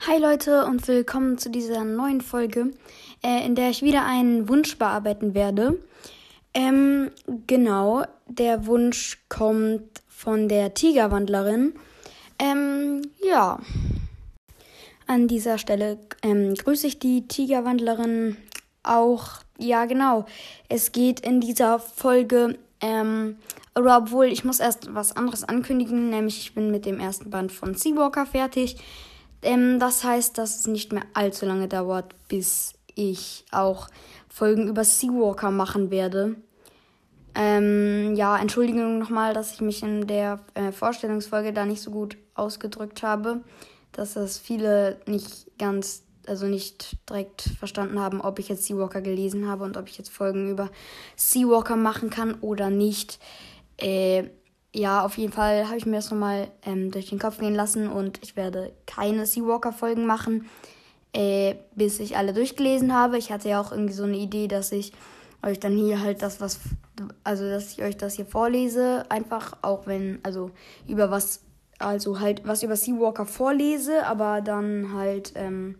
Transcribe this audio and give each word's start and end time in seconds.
Hi 0.00 0.18
Leute 0.18 0.66
und 0.66 0.86
willkommen 0.86 1.36
zu 1.36 1.50
dieser 1.50 1.82
neuen 1.82 2.20
Folge, 2.20 2.70
äh, 3.24 3.44
in 3.44 3.56
der 3.56 3.70
ich 3.70 3.82
wieder 3.82 4.04
einen 4.04 4.48
Wunsch 4.48 4.78
bearbeiten 4.78 5.34
werde. 5.34 5.82
Ähm, 6.54 7.10
genau, 7.48 8.04
der 8.28 8.66
Wunsch 8.66 9.18
kommt 9.28 10.02
von 10.06 10.48
der 10.48 10.74
Tigerwandlerin. 10.74 11.72
Ähm, 12.38 13.02
ja. 13.26 13.58
An 15.08 15.26
dieser 15.26 15.58
Stelle 15.58 15.98
ähm, 16.22 16.54
grüße 16.54 16.86
ich 16.86 17.00
die 17.00 17.26
Tigerwandlerin 17.26 18.36
auch. 18.84 19.40
Ja, 19.58 19.86
genau. 19.86 20.26
Es 20.68 20.92
geht 20.92 21.20
in 21.20 21.40
dieser 21.40 21.80
Folge, 21.80 22.58
ähm, 22.80 23.38
oder 23.74 23.96
obwohl 23.96 24.26
ich 24.26 24.44
muss 24.44 24.60
erst 24.60 24.94
was 24.94 25.16
anderes 25.16 25.42
ankündigen, 25.42 26.10
nämlich 26.10 26.38
ich 26.38 26.54
bin 26.54 26.70
mit 26.70 26.86
dem 26.86 27.00
ersten 27.00 27.30
Band 27.30 27.50
von 27.50 27.74
Seawalker 27.74 28.26
fertig. 28.26 28.76
Ähm, 29.42 29.78
das 29.78 30.04
heißt, 30.04 30.38
dass 30.38 30.58
es 30.58 30.66
nicht 30.66 30.92
mehr 30.92 31.04
allzu 31.14 31.46
lange 31.46 31.68
dauert, 31.68 32.14
bis 32.28 32.74
ich 32.94 33.44
auch 33.52 33.88
Folgen 34.28 34.68
über 34.68 34.84
Seawalker 34.84 35.50
machen 35.50 35.90
werde. 35.90 36.36
Ähm, 37.34 38.14
ja, 38.16 38.38
Entschuldigung 38.38 38.98
nochmal, 38.98 39.34
dass 39.34 39.52
ich 39.52 39.60
mich 39.60 39.82
in 39.82 40.06
der 40.06 40.40
äh, 40.54 40.72
Vorstellungsfolge 40.72 41.52
da 41.52 41.66
nicht 41.66 41.82
so 41.82 41.90
gut 41.90 42.16
ausgedrückt 42.34 43.02
habe, 43.02 43.42
dass 43.92 44.14
das 44.14 44.38
viele 44.38 44.98
nicht 45.06 45.46
ganz, 45.58 46.02
also 46.26 46.46
nicht 46.46 46.96
direkt 47.08 47.42
verstanden 47.42 48.00
haben, 48.00 48.22
ob 48.22 48.38
ich 48.38 48.48
jetzt 48.48 48.64
Seawalker 48.64 49.02
gelesen 49.02 49.48
habe 49.48 49.64
und 49.64 49.76
ob 49.76 49.88
ich 49.88 49.98
jetzt 49.98 50.08
Folgen 50.08 50.50
über 50.50 50.70
Seawalker 51.16 51.76
machen 51.76 52.08
kann 52.08 52.34
oder 52.40 52.70
nicht. 52.70 53.18
Äh, 53.76 54.24
ja, 54.76 55.02
auf 55.04 55.16
jeden 55.16 55.32
Fall 55.32 55.66
habe 55.66 55.78
ich 55.78 55.86
mir 55.86 55.96
das 55.96 56.10
nochmal 56.10 56.48
ähm, 56.62 56.90
durch 56.90 57.08
den 57.08 57.18
Kopf 57.18 57.38
gehen 57.38 57.54
lassen 57.54 57.88
und 57.88 58.20
ich 58.22 58.36
werde 58.36 58.72
keine 58.86 59.24
Seawalker-Folgen 59.24 60.04
machen, 60.04 60.50
äh, 61.14 61.54
bis 61.74 61.98
ich 61.98 62.18
alle 62.18 62.34
durchgelesen 62.34 62.92
habe. 62.92 63.16
Ich 63.16 63.32
hatte 63.32 63.48
ja 63.48 63.58
auch 63.58 63.72
irgendwie 63.72 63.94
so 63.94 64.04
eine 64.04 64.18
Idee, 64.18 64.48
dass 64.48 64.72
ich 64.72 64.92
euch 65.42 65.58
dann 65.60 65.76
hier 65.76 66.02
halt 66.02 66.20
das, 66.20 66.42
was, 66.42 66.60
also 67.24 67.48
dass 67.48 67.72
ich 67.72 67.82
euch 67.82 67.96
das 67.96 68.16
hier 68.16 68.26
vorlese, 68.26 69.04
einfach 69.08 69.56
auch 69.62 69.86
wenn, 69.86 70.18
also 70.22 70.50
über 70.86 71.10
was, 71.10 71.40
also 71.78 72.20
halt 72.20 72.46
was 72.46 72.62
über 72.62 72.76
Seawalker 72.76 73.24
vorlese, 73.24 74.04
aber 74.06 74.42
dann 74.42 74.92
halt, 74.92 75.32
ähm, 75.36 75.76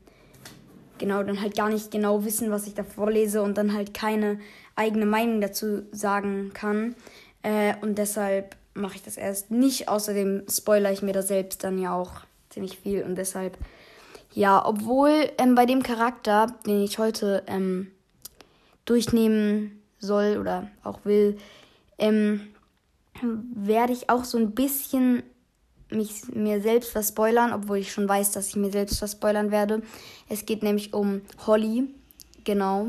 genau, 0.96 1.22
dann 1.22 1.42
halt 1.42 1.54
gar 1.54 1.68
nicht 1.68 1.90
genau 1.90 2.24
wissen, 2.24 2.50
was 2.50 2.66
ich 2.66 2.72
da 2.72 2.82
vorlese 2.82 3.42
und 3.42 3.58
dann 3.58 3.74
halt 3.74 3.92
keine 3.92 4.38
eigene 4.74 5.04
Meinung 5.04 5.42
dazu 5.42 5.82
sagen 5.92 6.52
kann. 6.54 6.94
Äh, 7.42 7.74
und 7.82 7.98
deshalb 7.98 8.56
mache 8.76 8.96
ich 8.96 9.02
das 9.02 9.16
erst 9.16 9.50
nicht. 9.50 9.88
Außerdem 9.88 10.44
spoilere 10.48 10.92
ich 10.92 11.02
mir 11.02 11.12
da 11.12 11.22
selbst 11.22 11.64
dann 11.64 11.78
ja 11.78 11.94
auch 11.94 12.12
ziemlich 12.50 12.78
viel 12.78 13.02
und 13.02 13.16
deshalb, 13.16 13.56
ja, 14.32 14.64
obwohl 14.64 15.30
ähm, 15.38 15.54
bei 15.54 15.66
dem 15.66 15.82
Charakter, 15.82 16.46
den 16.66 16.82
ich 16.82 16.98
heute 16.98 17.42
ähm, 17.46 17.88
durchnehmen 18.84 19.82
soll 19.98 20.38
oder 20.38 20.70
auch 20.84 21.04
will, 21.04 21.38
ähm, 21.98 22.48
werde 23.22 23.92
ich 23.92 24.10
auch 24.10 24.24
so 24.24 24.38
ein 24.38 24.52
bisschen 24.52 25.22
mich, 25.90 26.28
mir 26.32 26.60
selbst 26.60 26.94
was 26.94 27.08
spoilern, 27.08 27.52
obwohl 27.52 27.78
ich 27.78 27.92
schon 27.92 28.08
weiß, 28.08 28.32
dass 28.32 28.48
ich 28.48 28.56
mir 28.56 28.70
selbst 28.70 29.00
was 29.02 29.12
spoilern 29.12 29.50
werde. 29.50 29.82
Es 30.28 30.46
geht 30.46 30.62
nämlich 30.62 30.92
um 30.92 31.22
Holly, 31.46 31.88
genau. 32.44 32.88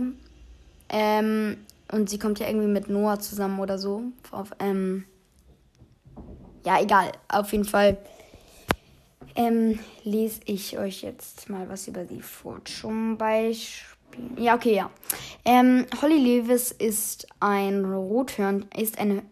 Ähm, 0.90 1.58
und 1.92 2.10
sie 2.10 2.20
kommt 2.20 2.40
ja 2.40 2.48
irgendwie 2.48 2.68
mit 2.68 2.90
Noah 2.90 3.20
zusammen 3.20 3.60
oder 3.60 3.78
so. 3.78 4.04
Auf, 4.32 4.52
ähm, 4.60 5.06
ja, 6.68 6.82
egal. 6.82 7.14
Auf 7.30 7.54
jeden 7.54 7.64
Fall 7.64 7.98
ähm, 9.36 9.80
lese 10.04 10.42
ich 10.44 10.78
euch 10.78 11.02
jetzt 11.02 11.50
mal 11.50 11.70
was 11.70 11.88
über 11.88 12.06
sie 12.06 12.22
vor. 12.22 12.60
Zum 12.66 13.18
Beispiel. 13.18 13.88
Ja, 14.36 14.56
okay, 14.56 14.76
ja. 14.76 14.90
Ähm, 15.46 15.86
Holly 16.02 16.18
Lewis 16.18 16.72
ist, 16.72 17.28
ein 17.40 17.86
Rothörn, 17.86 18.66
ist 18.76 19.00
eine 19.00 19.24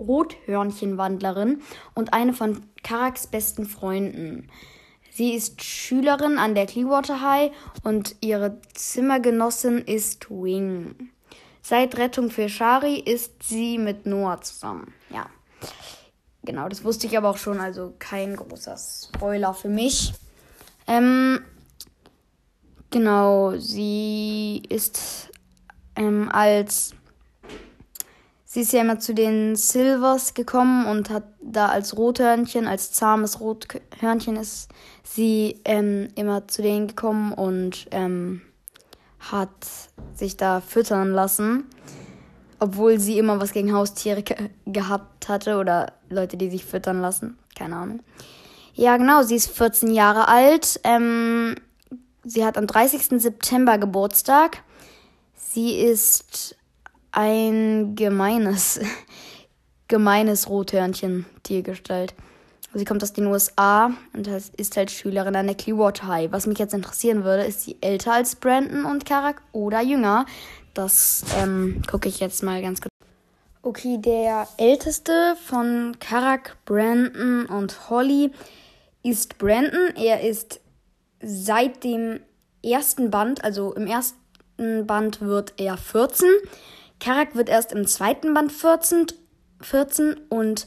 Rothörnchenwandlerin 0.00 1.62
und 1.94 2.12
eine 2.14 2.32
von 2.32 2.62
Karaks 2.82 3.28
besten 3.28 3.64
Freunden. 3.64 4.48
Sie 5.12 5.34
ist 5.34 5.62
Schülerin 5.62 6.38
an 6.38 6.56
der 6.56 6.66
Clearwater 6.66 7.20
High 7.20 7.52
und 7.84 8.16
ihre 8.22 8.58
Zimmergenossin 8.74 9.78
ist 9.78 10.30
Wing. 10.30 11.10
Seit 11.60 11.96
Rettung 11.96 12.30
für 12.30 12.48
Shari 12.48 12.98
ist 12.98 13.40
sie 13.44 13.78
mit 13.78 14.04
Noah 14.04 14.40
zusammen. 14.40 14.92
Ja. 15.10 15.26
Genau, 16.44 16.68
das 16.68 16.84
wusste 16.84 17.06
ich 17.06 17.16
aber 17.16 17.30
auch 17.30 17.36
schon, 17.36 17.60
also 17.60 17.94
kein 17.98 18.36
großer 18.36 18.76
Spoiler 18.76 19.54
für 19.54 19.68
mich. 19.68 20.12
Ähm, 20.88 21.40
genau, 22.90 23.56
sie 23.56 24.62
ist 24.68 25.30
ähm, 25.96 26.28
als 26.32 26.94
sie 28.44 28.62
ist 28.62 28.72
ja 28.72 28.80
immer 28.80 28.98
zu 28.98 29.14
den 29.14 29.56
Silvers 29.56 30.34
gekommen 30.34 30.86
und 30.86 31.10
hat 31.10 31.24
da 31.40 31.68
als 31.68 31.96
Rothörnchen, 31.96 32.66
als 32.66 32.92
zahmes 32.92 33.40
Rothörnchen 33.40 34.36
ist 34.36 34.68
sie 35.04 35.60
ähm, 35.64 36.08
immer 36.14 36.48
zu 36.48 36.62
denen 36.62 36.88
gekommen 36.88 37.32
und 37.32 37.86
ähm, 37.90 38.42
hat 39.18 39.50
sich 40.14 40.36
da 40.36 40.60
füttern 40.60 41.12
lassen 41.12 41.64
obwohl 42.62 43.00
sie 43.00 43.18
immer 43.18 43.40
was 43.40 43.52
gegen 43.52 43.74
Haustiere 43.74 44.22
ge 44.22 44.36
gehabt 44.66 45.28
hatte 45.28 45.58
oder 45.58 45.94
Leute, 46.08 46.36
die 46.36 46.48
sich 46.48 46.64
füttern 46.64 47.00
lassen. 47.00 47.36
Keine 47.58 47.74
Ahnung. 47.74 48.00
Ja, 48.74 48.96
genau, 48.96 49.22
sie 49.22 49.34
ist 49.34 49.50
14 49.50 49.90
Jahre 49.90 50.28
alt. 50.28 50.78
Ähm, 50.84 51.56
sie 52.22 52.44
hat 52.44 52.56
am 52.56 52.68
30. 52.68 53.20
September 53.20 53.78
Geburtstag. 53.78 54.62
Sie 55.34 55.74
ist 55.74 56.56
ein 57.10 57.96
gemeines, 57.96 58.78
gemeines 59.88 60.48
Rothörnchen 60.48 61.26
Tiergestalt. 61.42 62.14
Sie 62.74 62.84
kommt 62.84 63.02
aus 63.02 63.12
den 63.12 63.26
USA 63.26 63.90
und 64.14 64.28
ist 64.28 64.76
halt 64.76 64.90
Schülerin 64.92 65.36
an 65.36 65.46
der 65.46 65.56
Clearwater 65.56 66.06
High. 66.06 66.32
Was 66.32 66.46
mich 66.46 66.58
jetzt 66.58 66.72
interessieren 66.72 67.24
würde, 67.24 67.42
ist 67.42 67.62
sie 67.62 67.76
älter 67.80 68.14
als 68.14 68.36
Brandon 68.36 68.84
und 68.84 69.04
Karak 69.04 69.42
oder 69.50 69.82
jünger? 69.82 70.26
Das 70.74 71.24
ähm, 71.38 71.82
gucke 71.90 72.08
ich 72.08 72.20
jetzt 72.20 72.42
mal 72.42 72.62
ganz 72.62 72.80
kurz. 72.80 72.92
Okay, 73.62 73.98
der 73.98 74.48
älteste 74.56 75.36
von 75.46 75.96
Karak, 76.00 76.56
Brandon 76.64 77.46
und 77.46 77.90
Holly 77.90 78.32
ist 79.02 79.38
Brandon. 79.38 79.94
Er 79.96 80.22
ist 80.22 80.60
seit 81.20 81.84
dem 81.84 82.20
ersten 82.64 83.10
Band, 83.10 83.44
also 83.44 83.72
im 83.74 83.86
ersten 83.86 84.86
Band 84.86 85.20
wird 85.20 85.54
er 85.58 85.76
14. 85.76 86.28
Karak 86.98 87.36
wird 87.36 87.48
erst 87.48 87.72
im 87.72 87.86
zweiten 87.86 88.34
Band 88.34 88.50
14, 88.50 89.06
14 89.60 90.14
und 90.28 90.66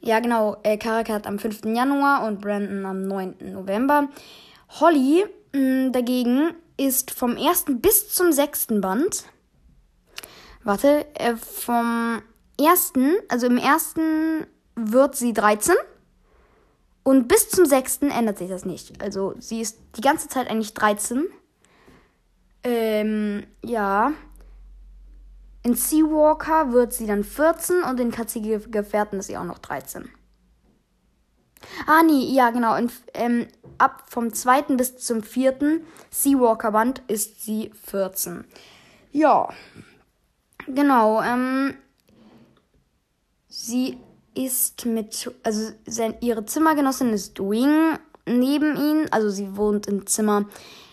ja 0.00 0.20
genau, 0.20 0.56
äh, 0.62 0.76
Karak 0.76 1.08
hat 1.08 1.26
am 1.26 1.38
5. 1.38 1.64
Januar 1.64 2.26
und 2.26 2.40
Brandon 2.40 2.86
am 2.86 3.02
9. 3.02 3.52
November. 3.52 4.08
Holly 4.80 5.24
mh, 5.52 5.88
mm, 5.88 5.92
dagegen 5.92 6.54
ist 6.78 7.10
vom 7.10 7.36
ersten 7.36 7.80
bis 7.80 8.08
zum 8.08 8.32
sechsten 8.32 8.80
Band. 8.80 9.24
Warte, 10.64 11.06
äh, 11.14 11.36
vom 11.36 12.22
ersten, 12.58 13.16
also 13.28 13.46
im 13.46 13.58
ersten 13.58 14.46
wird 14.74 15.16
sie 15.16 15.32
13 15.32 15.74
und 17.02 17.28
bis 17.28 17.48
zum 17.48 17.66
sechsten 17.66 18.10
ändert 18.10 18.38
sich 18.38 18.48
das 18.48 18.64
nicht. 18.64 19.02
Also 19.02 19.34
sie 19.38 19.60
ist 19.60 19.78
die 19.96 20.00
ganze 20.00 20.28
Zeit 20.28 20.50
eigentlich 20.50 20.74
13. 20.74 21.26
Ähm, 22.64 23.46
ja. 23.64 24.12
In 25.62 25.74
Seawalker 25.74 26.72
wird 26.72 26.92
sie 26.92 27.06
dann 27.06 27.24
14 27.24 27.82
und 27.82 27.98
in 27.98 28.10
Katzige 28.10 28.60
Gefährten 28.60 29.18
ist 29.18 29.26
sie 29.26 29.36
auch 29.36 29.44
noch 29.44 29.58
13. 29.58 30.08
Ah, 31.86 32.02
nee, 32.02 32.32
ja, 32.32 32.50
genau. 32.50 32.76
Und, 32.76 32.92
ähm, 33.14 33.46
ab 33.78 34.04
vom 34.08 34.32
zweiten 34.32 34.76
bis 34.76 34.96
zum 34.98 35.22
vierten 35.22 35.82
Seawalker-Band 36.10 37.02
ist 37.08 37.44
sie 37.44 37.70
14. 37.86 38.44
Ja, 39.12 39.48
genau. 40.66 41.22
Ähm, 41.22 41.74
sie 43.48 43.98
ist 44.34 44.86
mit, 44.86 45.30
also 45.42 45.72
sein, 45.86 46.14
ihre 46.20 46.44
Zimmergenossin 46.44 47.12
ist 47.12 47.38
Wing 47.40 47.98
neben 48.26 48.76
ihm. 48.76 49.06
Also 49.10 49.30
sie 49.30 49.56
wohnt 49.56 49.86
im 49.86 50.06
Zimmer 50.06 50.46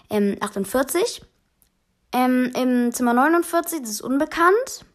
ähm, 0.09 0.37
48. 0.39 1.21
Ähm, 2.11 2.51
Im 2.55 2.93
Zimmer 2.93 3.13
49, 3.13 3.81
das 3.81 3.89
ist 3.89 4.01
unbekannt. 4.01 4.85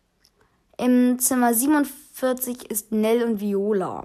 Im 0.79 1.19
Zimmer 1.19 1.53
47 1.53 2.71
ist 2.71 2.93
Nell 2.93 3.23
und 3.25 3.41
Viola. 3.41 4.05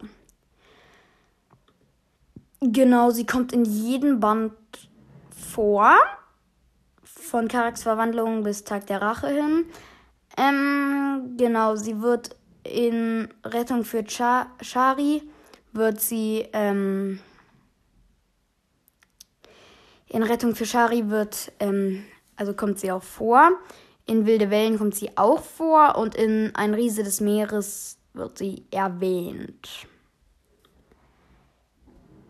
Genau, 2.72 3.12
sie 3.12 3.28
kommt 3.28 3.54
in 3.54 3.64
jedem 3.64 4.20
Band 4.20 4.54
vor. 5.30 5.94
Von 7.04 7.48
Charakterverwandlung 7.48 8.44
bis 8.44 8.64
Tag 8.64 8.88
der 8.88 9.02
Rache 9.02 9.28
hin. 9.28 9.66
Ähm, 10.38 11.36
genau, 11.38 11.76
sie 11.76 12.02
wird 12.02 12.36
in 12.64 13.30
Rettung 13.44 13.84
für 13.84 14.04
Char 14.08 14.48
Shari 14.62 15.22
wird 15.74 16.02
sie 16.02 16.48
ähm, 16.54 17.20
In 20.08 20.24
Rettung 20.24 20.56
für 20.56 20.66
Shari 20.66 21.10
wird, 21.10 21.52
ähm, 21.60 22.04
also 22.36 22.54
kommt 22.54 22.80
sie 22.80 22.92
auch 22.92 23.04
vor. 23.04 23.52
In 24.08 24.26
Wilde 24.26 24.50
Wellen 24.50 24.78
kommt 24.78 24.96
sie 24.96 25.18
auch 25.18 25.44
vor 25.44 25.98
und 25.98 26.16
in 26.16 26.56
Ein 26.56 26.74
Riese 26.74 27.04
des 27.04 27.22
Meeres 27.22 27.98
wird 28.14 28.38
sie 28.38 28.66
erwähnt. 28.72 29.88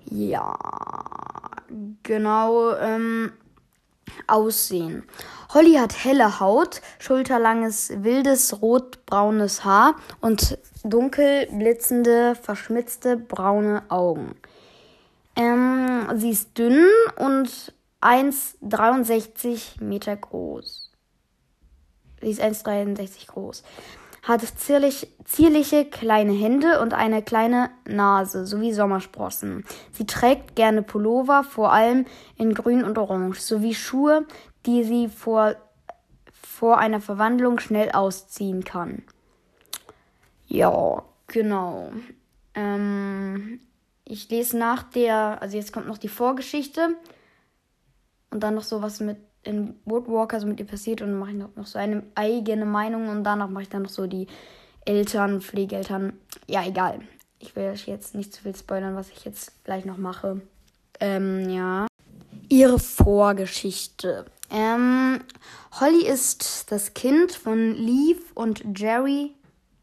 Ja, 0.10 0.58
genau. 2.04 2.76
Ähm, 2.76 3.32
Aussehen. 4.28 5.04
Holly 5.54 5.74
hat 5.76 6.04
helle 6.04 6.40
Haut, 6.40 6.82
schulterlanges, 7.00 7.92
wildes, 7.98 8.62
rotbraunes 8.62 9.64
Haar 9.64 9.96
und 10.22 10.58
dunkel 10.84 11.48
blitzende, 11.52 12.36
verschmitzte, 12.36 13.18
braune 13.18 13.84
Augen. 13.90 14.36
Ähm, 15.36 16.08
sie 16.16 16.32
ist 16.32 16.58
dünn 16.58 16.86
und 17.18 17.74
1,63 18.02 19.84
Meter 19.84 20.16
groß. 20.16 20.92
Sie 22.22 22.30
ist 22.30 22.42
1,63 22.42 23.28
groß. 23.28 23.64
Hat 24.26 24.42
zierlich, 24.42 25.08
zierliche 25.24 25.86
kleine 25.86 26.34
Hände 26.34 26.82
und 26.82 26.96
eine 26.96 27.22
kleine 27.22 27.70
Nase 27.88 28.48
sowie 28.48 28.74
Sommersprossen. 28.74 29.64
Sie 29.92 30.08
trägt 30.08 30.56
gerne 30.56 30.82
Pullover, 30.82 31.44
vor 31.44 31.72
allem 31.72 32.08
in 32.36 32.56
Grün 32.56 32.84
und 32.84 32.98
Orange, 32.98 33.40
sowie 33.40 33.76
Schuhe, 33.76 34.26
die 34.66 34.84
sie 34.84 35.10
vor, 35.10 35.56
vor 36.34 36.80
einer 36.80 37.02
Verwandlung 37.02 37.60
schnell 37.60 37.92
ausziehen 37.92 38.64
kann. 38.64 39.04
Ja, 40.48 41.04
genau. 41.28 41.92
Ähm, 42.56 43.60
ich 44.06 44.28
lese 44.32 44.58
nach 44.58 44.82
der, 44.82 45.40
also 45.40 45.56
jetzt 45.56 45.72
kommt 45.72 45.86
noch 45.86 46.00
die 46.00 46.08
Vorgeschichte 46.08 46.96
und 48.32 48.42
dann 48.42 48.56
noch 48.56 48.64
sowas 48.64 49.00
mit 49.02 49.18
in 49.46 49.76
Woodwalker 49.86 50.40
so 50.40 50.48
mit 50.48 50.60
ihr 50.60 50.66
passiert 50.66 51.02
und 51.02 51.10
dann 51.10 51.20
mache 51.20 51.32
ich 51.32 51.38
noch, 51.38 51.56
noch 51.56 51.68
so 51.68 51.80
eine 51.80 52.04
eigene 52.16 52.66
Meinung 52.66 53.10
und 53.10 53.24
danach 53.24 53.50
mache 53.50 53.64
ich 53.64 53.70
dann 53.70 53.84
noch 53.84 53.90
so 53.90 54.08
die 54.08 54.28
Eltern, 54.86 55.42
Pflegeeltern. 55.42 56.14
Ja, 56.48 56.66
egal. 56.66 57.00
Ich 57.40 57.56
will 57.56 57.70
euch 57.70 57.88
jetzt 57.88 58.16
nicht 58.16 58.34
zu 58.34 58.44
viel 58.44 58.56
spoilern, 58.56 58.96
was 58.96 59.10
ich 59.10 59.26
jetzt 59.26 59.64
gleich 59.64 59.86
noch 59.86 59.98
mache. 59.98 60.42
Ähm, 61.00 61.50
ja. 61.50 61.88
Ihre 62.50 62.80
Vorgeschichte. 62.80 64.26
Ähm, 64.52 65.20
Holly 65.80 66.08
ist 66.08 66.72
das 66.72 66.94
Kind 66.94 67.32
von 67.32 67.74
Leaf 67.74 68.32
und 68.36 68.64
Jerry, 68.78 69.34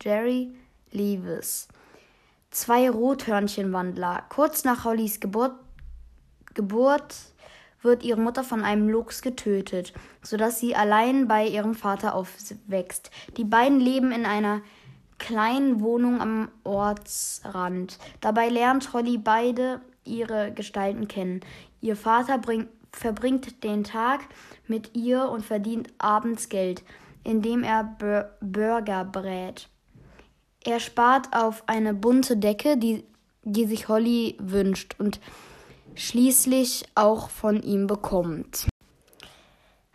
Jerry 0.01 0.55
Leavis. 0.93 1.69
Zwei 2.51 2.91
Rothörnchenwandler. 2.91 4.25
Kurz 4.29 4.65
nach 4.65 4.85
Hollys 4.85 5.21
Geburt, 5.21 5.55
Geburt 6.55 7.15
wird 7.83 8.05
ihre 8.05 8.21
Mutter 8.21 8.45
von 8.45 8.65
einem 8.65 8.89
Luchs 8.89 9.23
getötet, 9.23 9.93
sodass 10.23 10.61
sie 10.61 10.75
allein 10.75 11.29
bei 11.29 11.47
ihrem 11.47 11.75
Vater 11.75 12.15
aufwächst. 12.15 13.11
Die 13.37 13.45
beiden 13.45 13.81
leben 13.81 14.13
in 14.13 14.25
einer 14.25 14.63
kleinen 15.19 15.81
Wohnung 15.81 16.21
am 16.21 16.49
Ortsrand. 16.65 17.99
Dabei 18.21 18.49
lernt 18.49 18.93
Holly 18.93 19.19
beide 19.19 19.81
ihre 20.05 20.53
Gestalten 20.53 21.09
kennen. 21.09 21.41
Ihr 21.81 21.97
Vater 21.97 22.39
bringt, 22.39 22.69
verbringt 22.93 23.63
den 23.65 23.85
Tag 23.85 24.21
mit 24.67 24.97
ihr 24.97 25.29
und 25.29 25.45
verdient 25.45 25.89
abends 25.99 26.49
Geld, 26.49 26.83
indem 27.25 27.63
er 27.63 27.85
Bur 27.85 28.31
Burger 28.41 29.05
brät. 29.05 29.69
Er 30.65 30.81
spart 30.81 31.29
auf 31.33 31.65
eine 31.67 31.95
bunte 31.95 32.37
Decke, 32.37 32.77
die, 32.77 33.05
die 33.43 33.67
sich 33.67 33.89
Holly 33.89 34.37
wünscht 34.39 34.95
und 34.99 35.21
schließlich 35.95 36.85
auch 36.95 37.31
von 37.31 37.63
ihm 37.63 37.87
bekommt. 37.87 38.69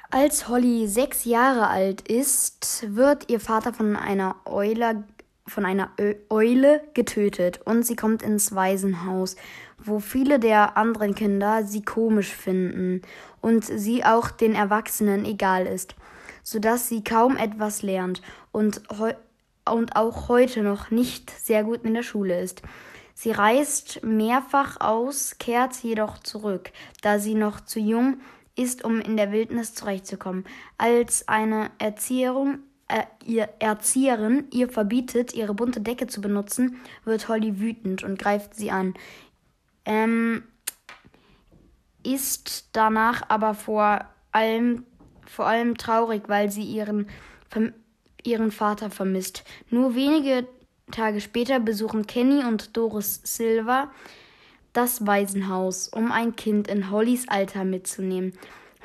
Als 0.09 0.47
Holly 0.47 0.87
sechs 0.87 1.25
Jahre 1.25 1.67
alt 1.67 2.01
ist, 2.01 2.95
wird 2.95 3.29
ihr 3.29 3.39
Vater 3.39 3.73
von 3.73 3.97
einer 3.97 4.37
Eule, 4.45 5.03
von 5.45 5.65
einer 5.65 5.91
Eule 6.29 6.81
getötet 6.93 7.59
und 7.65 7.85
sie 7.85 7.97
kommt 7.97 8.21
ins 8.21 8.55
Waisenhaus, 8.55 9.35
wo 9.77 9.99
viele 9.99 10.39
der 10.39 10.77
anderen 10.77 11.13
Kinder 11.13 11.63
sie 11.63 11.81
komisch 11.81 12.33
finden 12.33 13.01
und 13.41 13.65
sie 13.65 14.05
auch 14.05 14.31
den 14.31 14.55
Erwachsenen 14.55 15.25
egal 15.25 15.67
ist, 15.67 15.95
sodass 16.41 16.87
sie 16.87 17.03
kaum 17.03 17.35
etwas 17.35 17.81
lernt 17.81 18.21
und, 18.53 18.83
und 19.65 19.95
auch 19.95 20.29
heute 20.29 20.63
noch 20.63 20.89
nicht 20.89 21.29
sehr 21.31 21.65
gut 21.65 21.83
in 21.83 21.93
der 21.93 22.03
Schule 22.03 22.41
ist. 22.41 22.61
Sie 23.19 23.31
reist 23.31 24.03
mehrfach 24.03 24.79
aus, 24.79 25.39
kehrt 25.39 25.75
jedoch 25.77 26.19
zurück, 26.19 26.71
da 27.01 27.17
sie 27.17 27.33
noch 27.33 27.61
zu 27.61 27.79
jung 27.79 28.21
ist, 28.55 28.83
um 28.83 29.01
in 29.01 29.17
der 29.17 29.31
Wildnis 29.31 29.73
zurechtzukommen. 29.73 30.45
Als 30.77 31.27
eine 31.27 31.71
Erzieherin, 31.79 32.59
äh, 32.87 33.05
ihr 33.25 33.49
Erzieherin 33.57 34.45
ihr 34.51 34.69
verbietet, 34.69 35.33
ihre 35.33 35.55
bunte 35.55 35.81
Decke 35.81 36.05
zu 36.05 36.21
benutzen, 36.21 36.79
wird 37.05 37.27
Holly 37.27 37.59
wütend 37.59 38.03
und 38.03 38.19
greift 38.19 38.53
sie 38.53 38.69
an. 38.69 38.93
Ähm, 39.85 40.43
ist 42.03 42.69
danach 42.73 43.23
aber 43.29 43.55
vor 43.55 44.05
allem, 44.31 44.85
vor 45.25 45.47
allem 45.47 45.75
traurig, 45.75 46.29
weil 46.29 46.51
sie 46.51 46.65
ihren, 46.65 47.09
ihren 48.23 48.51
Vater 48.51 48.91
vermisst. 48.91 49.43
Nur 49.71 49.95
wenige 49.95 50.47
Tage 50.91 51.21
später 51.21 51.59
besuchen 51.59 52.07
Kenny 52.07 52.43
und 52.43 52.75
Doris 52.77 53.21
Silva 53.23 53.91
das 54.73 55.05
Waisenhaus, 55.07 55.87
um 55.87 56.11
ein 56.11 56.35
Kind 56.35 56.67
in 56.67 56.91
Hollys 56.91 57.27
Alter 57.27 57.63
mitzunehmen. 57.65 58.33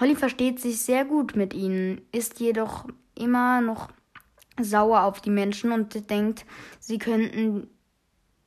Holly 0.01 0.17
versteht 0.17 0.59
sich 0.59 0.81
sehr 0.81 1.05
gut 1.05 1.37
mit 1.37 1.53
ihnen, 1.53 2.01
ist 2.13 2.41
jedoch 2.41 2.87
immer 3.15 3.61
noch 3.61 3.91
sauer 4.61 5.03
auf 5.03 5.21
die 5.21 5.31
Menschen 5.31 5.71
und 5.71 6.11
denkt, 6.11 6.47
sie 6.81 6.99
könnten 6.99 7.69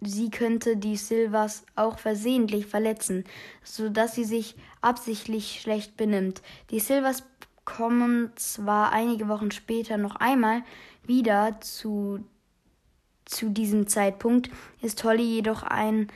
sie 0.01 0.29
könnte 0.29 0.77
die 0.77 0.97
Silvers 0.97 1.65
auch 1.75 1.99
versehentlich 1.99 2.65
verletzen, 2.65 3.23
so 3.63 3.89
dass 3.89 4.15
sie 4.15 4.25
sich 4.25 4.55
absichtlich 4.81 5.61
schlecht 5.61 5.97
benimmt. 5.97 6.41
Die 6.69 6.79
Silvers 6.79 7.23
kommen 7.63 8.31
zwar 8.35 8.91
einige 8.91 9.27
Wochen 9.27 9.51
später 9.51 9.97
noch 9.97 10.15
einmal 10.17 10.63
wieder 11.05 11.59
zu 11.61 12.23
zu 13.25 13.49
diesem 13.49 13.87
Zeitpunkt 13.87 14.49
ist 14.81 15.03
Holly 15.03 15.23
jedoch 15.23 15.63
ein 15.63 16.07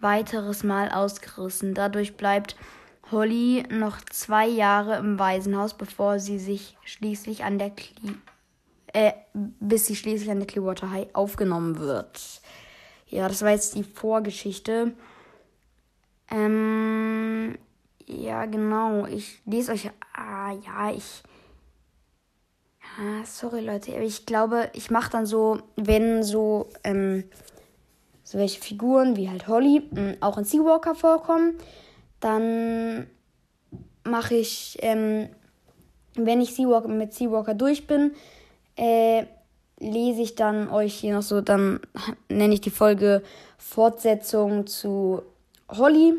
weiteres 0.00 0.64
Mal 0.64 0.90
ausgerissen. 0.90 1.74
Dadurch 1.74 2.16
bleibt 2.16 2.56
Holly 3.10 3.64
noch 3.70 4.00
zwei 4.10 4.46
Jahre 4.46 4.96
im 4.96 5.18
Waisenhaus, 5.18 5.74
bevor 5.74 6.18
sie 6.18 6.38
sich 6.38 6.76
schließlich 6.84 7.44
an 7.44 7.58
der 7.58 7.70
Cle 7.70 8.14
äh, 8.94 9.12
bis 9.34 9.86
sie 9.86 9.96
schließlich 9.96 10.30
an 10.30 10.38
der 10.38 10.46
Clearwater 10.46 10.90
High 10.90 11.08
aufgenommen 11.12 11.78
wird. 11.78 12.40
Ja, 13.06 13.28
das 13.28 13.42
war 13.42 13.50
jetzt 13.50 13.74
die 13.74 13.84
Vorgeschichte. 13.84 14.94
Ähm, 16.30 17.58
ja, 18.06 18.46
genau. 18.46 19.06
Ich 19.06 19.40
lese 19.44 19.72
euch. 19.72 19.90
Ah, 20.14 20.52
ja, 20.52 20.90
ich 20.90 21.22
Ah, 23.00 23.24
sorry 23.24 23.60
Leute, 23.60 23.92
aber 23.92 24.02
ich 24.02 24.26
glaube, 24.26 24.70
ich 24.72 24.90
mache 24.90 25.12
dann 25.12 25.24
so, 25.24 25.60
wenn 25.76 26.24
so, 26.24 26.66
ähm, 26.82 27.22
so 28.24 28.38
welche 28.38 28.60
Figuren 28.60 29.14
wie 29.14 29.30
halt 29.30 29.46
Holly 29.46 29.86
mh, 29.88 30.00
mm, 30.00 30.16
auch 30.18 30.36
in 30.36 30.42
Seawalker 30.42 30.96
vorkommen, 30.96 31.54
dann 32.18 33.06
mache 34.02 34.34
ich, 34.34 34.78
ähm, 34.80 35.28
wenn 36.16 36.40
ich 36.40 36.56
Seawalker 36.56 36.88
mit 36.88 37.14
Seawalker 37.14 37.54
durch 37.54 37.86
bin, 37.86 38.16
äh, 38.74 39.26
lese 39.78 40.22
ich 40.22 40.34
dann 40.34 40.68
euch 40.68 40.94
hier 40.94 41.14
noch 41.14 41.22
so, 41.22 41.40
dann 41.40 41.78
nenne 42.28 42.54
ich 42.54 42.62
die 42.62 42.70
Folge 42.70 43.22
Fortsetzung 43.58 44.66
zu 44.66 45.22
Holly 45.68 46.14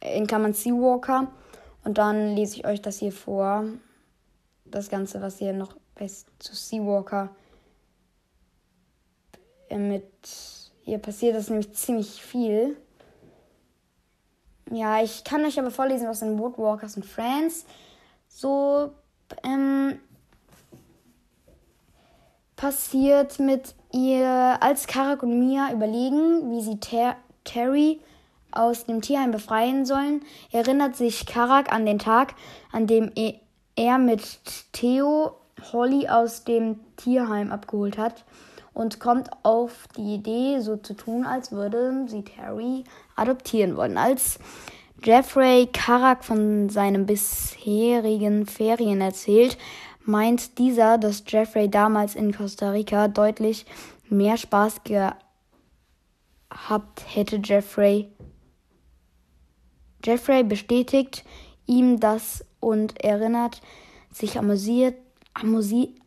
in 0.00 0.26
Klammern 0.26 0.54
Seawalker 0.54 1.30
und 1.84 1.98
dann 1.98 2.34
lese 2.34 2.56
ich 2.56 2.66
euch 2.66 2.80
das 2.80 3.00
hier 3.00 3.12
vor. 3.12 3.64
Das 4.64 4.88
Ganze, 4.88 5.20
was 5.20 5.36
hier 5.36 5.52
noch 5.52 5.76
bei, 5.94 6.06
zu 6.06 6.54
Seawalker. 6.54 7.34
Äh, 9.68 9.78
mit 9.78 10.04
ihr 10.84 10.98
passiert 10.98 11.36
das 11.36 11.48
nämlich 11.48 11.72
ziemlich 11.74 12.22
viel. 12.22 12.76
Ja, 14.70 15.02
ich 15.02 15.24
kann 15.24 15.44
euch 15.44 15.58
aber 15.58 15.70
vorlesen, 15.70 16.08
was 16.08 16.22
in 16.22 16.38
Woodwalkers 16.38 16.96
and 16.96 17.04
Friends 17.04 17.66
so 18.28 18.92
ähm, 19.44 19.98
passiert 22.56 23.38
mit 23.38 23.74
ihr, 23.92 24.58
als 24.60 24.86
Karak 24.86 25.22
und 25.22 25.38
Mia 25.38 25.72
überlegen, 25.72 26.50
wie 26.50 26.62
sie 26.62 26.80
Ter 26.80 27.16
Terry 27.44 28.00
aus 28.52 28.84
dem 28.84 29.00
Tierheim 29.00 29.32
befreien 29.32 29.84
sollen, 29.84 30.22
erinnert 30.52 30.96
sich 30.96 31.26
Karak 31.26 31.72
an 31.72 31.86
den 31.86 31.98
Tag, 31.98 32.34
an 32.70 32.86
dem 32.86 33.10
e-, 33.16 33.34
er 33.76 33.98
mit 33.98 34.22
Theo 34.72 35.36
Holly 35.72 36.08
aus 36.08 36.44
dem 36.44 36.80
Tierheim 36.96 37.52
abgeholt 37.52 37.98
hat 37.98 38.24
und 38.74 39.00
kommt 39.00 39.30
auf 39.42 39.86
die 39.96 40.14
Idee, 40.14 40.60
so 40.60 40.76
zu 40.76 40.94
tun, 40.94 41.24
als 41.26 41.52
würde 41.52 42.06
sie 42.08 42.22
Terry 42.22 42.84
adoptieren 43.16 43.76
wollen. 43.76 43.98
Als 43.98 44.38
Jeffrey 45.02 45.68
Karak 45.72 46.24
von 46.24 46.68
seinen 46.68 47.06
bisherigen 47.06 48.46
Ferien 48.46 49.00
erzählt, 49.00 49.58
meint 50.04 50.58
dieser, 50.58 50.98
dass 50.98 51.24
Jeffrey 51.26 51.68
damals 51.68 52.14
in 52.14 52.32
Costa 52.32 52.70
Rica 52.70 53.08
deutlich 53.08 53.66
mehr 54.08 54.36
Spaß 54.36 54.82
gehabt 54.84 55.18
hätte. 57.14 57.40
Jeffrey 57.42 58.08
Jeffrey 60.04 60.42
bestätigt 60.42 61.24
ihm 61.66 62.00
das 62.00 62.44
und 62.60 63.02
erinnert 63.04 63.60
sich 64.10 64.38
amüsiert, 64.38 64.96
amüsiert, 65.34 65.98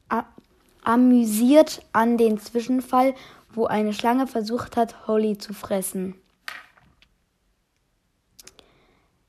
amüsiert 0.84 1.82
an 1.92 2.18
den 2.18 2.40
Zwischenfall, 2.40 3.16
wo 3.52 3.66
eine 3.66 3.94
Schlange 3.94 4.28
versucht 4.28 4.78
hat, 4.78 5.08
Holly 5.08 5.38
zu 5.38 5.54
fressen. 5.54 6.16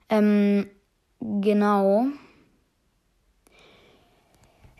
Ähm, 0.08 0.68
genau. 1.20 2.06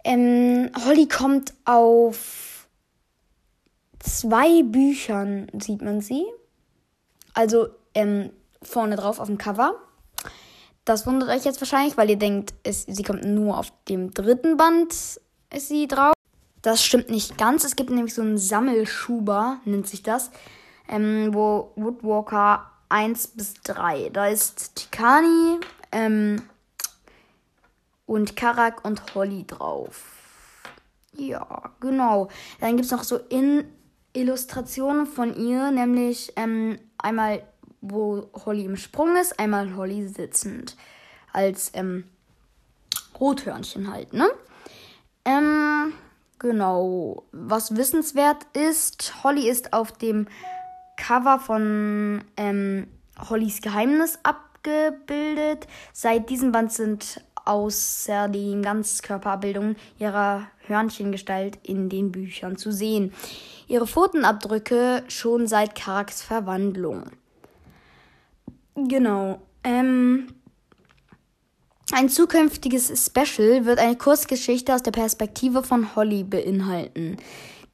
Ähm, 0.05 0.71
Holly 0.85 1.09
kommt 1.09 1.53
auf 1.65 2.69
zwei 3.99 4.63
Büchern, 4.63 5.49
sieht 5.59 5.83
man 5.83 6.01
sie. 6.01 6.25
Also 7.35 7.69
ähm, 7.95 8.31
vorne 8.63 8.97
drauf 8.97 9.19
auf 9.19 9.27
dem 9.27 9.39
Cover. 9.39 9.75
Das 10.87 11.05
wundert 11.05 11.29
euch 11.29 11.45
jetzt 11.45 11.61
wahrscheinlich, 11.61 11.97
weil 11.97 12.09
ihr 12.09 12.17
denkt, 12.17 12.55
es, 12.63 12.85
sie 12.85 13.03
kommt 13.03 13.25
nur 13.25 13.59
auf 13.59 13.73
dem 13.89 14.15
dritten 14.15 14.57
Band, 14.57 14.93
ist 14.93 15.69
sie 15.69 15.89
drauf. 15.89 16.15
Das 16.63 16.83
stimmt 16.83 17.11
nicht 17.11 17.37
ganz. 17.37 17.65
Es 17.65 17.75
gibt 17.75 17.91
nämlich 17.91 18.15
so 18.15 18.23
einen 18.23 18.39
Sammelschuber, 18.39 19.59
nennt 19.65 19.89
sich 19.89 20.05
das, 20.05 20.31
ähm, 20.89 21.35
wo 21.35 21.73
Woodwalker 21.75 22.71
1 22.89 23.27
bis 23.29 23.55
3. 23.65 24.11
Da 24.11 24.29
ist 24.29 24.77
Tikani 24.77 25.59
ähm, 25.91 26.43
und 28.07 28.37
Karak 28.37 28.85
und 28.85 29.15
Holly 29.17 29.45
drauf. 29.45 30.05
Ja, 31.17 31.73
genau. 31.81 32.29
Dann 32.61 32.77
gibt 32.77 32.85
es 32.85 32.93
noch 32.93 33.03
so 33.03 33.17
in 33.29 33.65
Illustrationen 34.13 35.07
von 35.07 35.35
ihr, 35.35 35.73
nämlich 35.73 36.33
ähm, 36.37 36.79
einmal, 36.97 37.43
wo 37.91 38.29
Holly 38.45 38.65
im 38.65 38.77
Sprung 38.77 39.17
ist, 39.17 39.39
einmal 39.39 39.77
Holly 39.77 40.07
sitzend. 40.09 40.77
Als 41.33 41.71
ähm, 41.75 42.05
Rothörnchen 43.19 43.93
halt, 43.93 44.13
ne? 44.13 44.29
Ähm, 45.25 45.93
genau. 46.39 47.25
Was 47.33 47.77
wissenswert 47.77 48.47
ist, 48.55 49.25
Holly 49.25 49.49
ist 49.49 49.73
auf 49.73 49.93
dem 49.93 50.29
Cover 50.97 51.39
von 51.39 52.25
ähm, 52.37 52.87
Hollys 53.29 53.61
Geheimnis 53.61 54.19
abgebildet. 54.23 55.67
Seit 55.93 56.31
diesem 56.31 56.53
Band 56.53 56.73
sind 56.73 57.21
außer 57.45 58.29
den 58.29 58.63
Ganzkörperbildungen 58.63 59.77
ihrer 59.99 60.49
Hörnchengestalt 60.67 61.59
in 61.63 61.89
den 61.89 62.13
Büchern 62.13 62.57
zu 62.57 62.73
sehen. 62.73 63.13
Ihre 63.69 63.87
Pfotenabdrücke 63.87 65.05
schon 65.09 65.47
seit 65.47 65.75
Karaks 65.75 66.23
Verwandlung. 66.23 67.05
Genau. 68.77 69.41
Ähm, 69.65 70.29
ein 71.93 72.09
zukünftiges 72.09 73.07
Special 73.07 73.65
wird 73.65 73.79
eine 73.79 73.97
Kurzgeschichte 73.97 74.75
aus 74.75 74.83
der 74.83 74.91
Perspektive 74.91 75.63
von 75.63 75.97
Holly 75.97 76.25
beinhalten, 76.25 77.17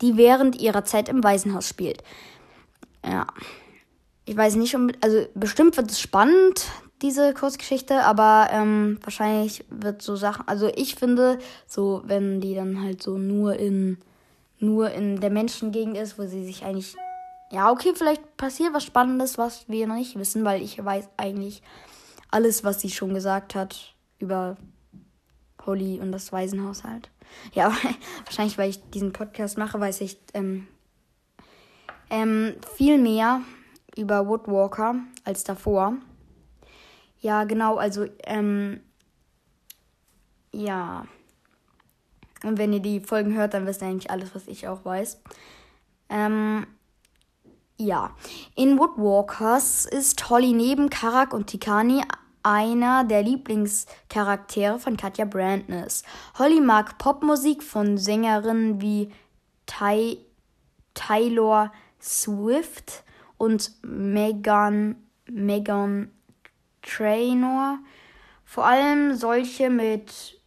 die 0.00 0.16
während 0.16 0.60
ihrer 0.60 0.84
Zeit 0.84 1.08
im 1.08 1.24
Waisenhaus 1.24 1.68
spielt. 1.68 2.02
Ja. 3.04 3.26
Ich 4.24 4.36
weiß 4.36 4.54
nicht, 4.54 4.76
also 5.00 5.26
bestimmt 5.34 5.76
wird 5.76 5.90
es 5.90 6.00
spannend, 6.00 6.66
diese 7.02 7.34
Kurzgeschichte, 7.34 8.04
aber 8.04 8.48
ähm, 8.52 8.98
wahrscheinlich 9.02 9.64
wird 9.68 10.00
so 10.00 10.14
Sachen, 10.14 10.46
also 10.46 10.70
ich 10.76 10.94
finde, 10.94 11.38
so 11.66 12.02
wenn 12.04 12.40
die 12.40 12.54
dann 12.54 12.80
halt 12.80 13.02
so 13.02 13.18
nur 13.18 13.56
in 13.56 13.98
nur 14.60 14.92
in 14.92 15.20
der 15.20 15.30
Menschengegend 15.30 15.96
ist, 15.96 16.18
wo 16.20 16.26
sie 16.26 16.44
sich 16.44 16.64
eigentlich 16.64 16.94
ja, 17.52 17.70
okay, 17.70 17.92
vielleicht 17.94 18.38
passiert 18.38 18.72
was 18.72 18.82
Spannendes, 18.82 19.36
was 19.36 19.68
wir 19.68 19.86
noch 19.86 19.96
nicht 19.96 20.18
wissen, 20.18 20.42
weil 20.42 20.62
ich 20.62 20.82
weiß 20.82 21.10
eigentlich 21.18 21.62
alles, 22.30 22.64
was 22.64 22.80
sie 22.80 22.90
schon 22.90 23.12
gesagt 23.12 23.54
hat 23.54 23.94
über 24.18 24.56
Holly 25.66 26.00
und 26.00 26.12
das 26.12 26.32
Waisenhaus 26.32 26.82
halt. 26.82 27.10
Ja, 27.52 27.70
wahrscheinlich, 28.24 28.56
weil 28.56 28.70
ich 28.70 28.80
diesen 28.90 29.12
Podcast 29.12 29.58
mache, 29.58 29.78
weiß 29.78 30.00
ich 30.00 30.18
ähm, 30.32 30.66
ähm, 32.08 32.54
viel 32.74 32.96
mehr 32.96 33.42
über 33.96 34.26
Woodwalker 34.26 34.96
als 35.24 35.44
davor. 35.44 35.98
Ja, 37.20 37.44
genau, 37.44 37.76
also, 37.76 38.06
ähm, 38.24 38.80
ja. 40.52 41.06
Und 42.44 42.56
wenn 42.56 42.72
ihr 42.72 42.80
die 42.80 43.00
Folgen 43.00 43.34
hört, 43.34 43.52
dann 43.52 43.66
wisst 43.66 43.82
ihr 43.82 43.88
eigentlich 43.88 44.10
alles, 44.10 44.34
was 44.34 44.48
ich 44.48 44.68
auch 44.68 44.86
weiß. 44.86 45.20
Ähm, 46.08 46.66
ja. 47.86 48.10
In 48.54 48.78
Woodwalkers 48.78 49.86
ist 49.86 50.28
Holly 50.30 50.52
neben 50.52 50.90
Karak 50.90 51.34
und 51.34 51.48
Tikani 51.48 52.02
einer 52.42 53.04
der 53.04 53.22
Lieblingscharaktere 53.22 54.78
von 54.78 54.96
Katja 54.96 55.24
Brandness. 55.24 56.02
Holly 56.38 56.60
mag 56.60 56.98
Popmusik 56.98 57.62
von 57.62 57.98
Sängerinnen 57.98 58.80
wie 58.80 59.12
Ty 59.66 60.18
Taylor 60.94 61.72
Swift 62.00 63.04
und 63.38 63.72
Megan, 63.82 64.96
Megan 65.26 66.10
Trainor. 66.82 67.78
Vor 68.44 68.66
allem 68.66 69.14
solche 69.14 69.70
mit 69.70 70.40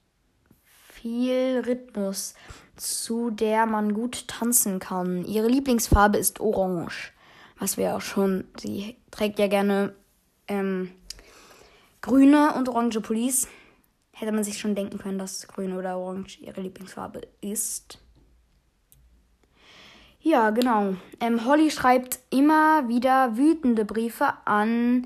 viel 0.91 1.63
Rhythmus, 1.65 2.35
zu 2.75 3.31
der 3.31 3.65
man 3.65 3.93
gut 3.93 4.27
tanzen 4.27 4.79
kann. 4.79 5.25
Ihre 5.25 5.47
Lieblingsfarbe 5.47 6.17
ist 6.17 6.39
orange. 6.39 7.14
Was 7.57 7.77
wir 7.77 7.95
auch 7.95 8.01
schon. 8.01 8.45
Sie 8.57 8.97
trägt 9.11 9.39
ja 9.39 9.47
gerne 9.47 9.95
ähm, 10.47 10.91
grüne 12.01 12.53
und 12.53 12.69
orange 12.69 13.01
Pullis. 13.01 13.47
Hätte 14.11 14.31
man 14.31 14.43
sich 14.43 14.59
schon 14.59 14.75
denken 14.75 14.97
können, 14.97 15.17
dass 15.17 15.47
grün 15.47 15.73
oder 15.73 15.97
orange 15.97 16.39
ihre 16.39 16.61
Lieblingsfarbe 16.61 17.21
ist. 17.41 17.99
Ja, 20.19 20.49
genau. 20.49 20.95
Ähm, 21.19 21.45
Holly 21.45 21.69
schreibt 21.69 22.19
immer 22.31 22.87
wieder 22.87 23.37
wütende 23.37 23.85
Briefe 23.85 24.33
an 24.45 25.05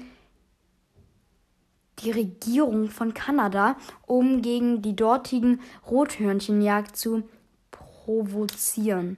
die 1.99 2.11
Regierung 2.11 2.89
von 2.89 3.13
Kanada, 3.13 3.75
um 4.05 4.41
gegen 4.41 4.81
die 4.81 4.95
dortigen 4.95 5.59
Rothörnchenjagd 5.89 6.95
zu 6.95 7.23
provozieren. 7.71 9.17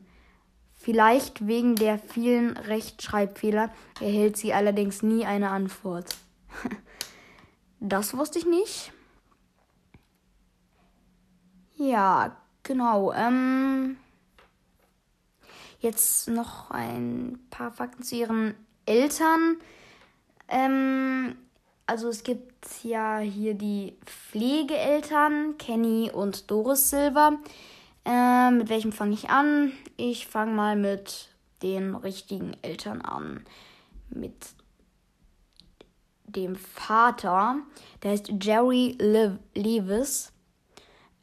Vielleicht 0.82 1.46
wegen 1.48 1.76
der 1.76 2.00
vielen 2.00 2.58
Rechtschreibfehler 2.58 3.70
erhält 4.00 4.38
sie 4.38 4.54
allerdings 4.54 5.04
nie 5.04 5.26
eine 5.26 5.50
Antwort. 5.50 6.16
das 7.80 8.18
wusste 8.18 8.40
ich 8.40 8.46
nicht. 8.46 8.92
Ja, 11.78 12.36
genau. 12.64 13.14
Ähm, 13.14 13.98
Jetzt 15.82 16.28
noch 16.28 16.70
ein 16.70 17.40
paar 17.50 17.72
Fakten 17.72 18.04
zu 18.04 18.16
ihren 18.16 18.54
Eltern. 18.86 19.58
Ähm, 20.48 21.36
also 21.88 22.08
es 22.08 22.22
gibt 22.22 22.84
ja 22.84 23.18
hier 23.18 23.56
die 23.56 23.98
Pflegeeltern, 24.06 25.58
Kenny 25.58 26.12
und 26.14 26.52
Doris 26.52 26.92
Silver. 26.92 27.40
Äh, 28.06 28.52
mit 28.52 28.70
welchem 28.70 28.92
fange 28.92 29.14
ich 29.14 29.30
an? 29.30 29.72
Ich 29.98 30.28
fange 30.28 30.54
mal 30.54 30.76
mit 30.76 31.30
den 31.62 31.96
richtigen 31.96 32.56
Eltern 32.62 33.02
an. 33.02 33.46
Mit 34.10 34.34
dem 36.26 36.56
Vater, 36.56 37.58
der 38.02 38.12
heißt 38.12 38.32
Jerry 38.42 38.98
Levis. 39.54 40.32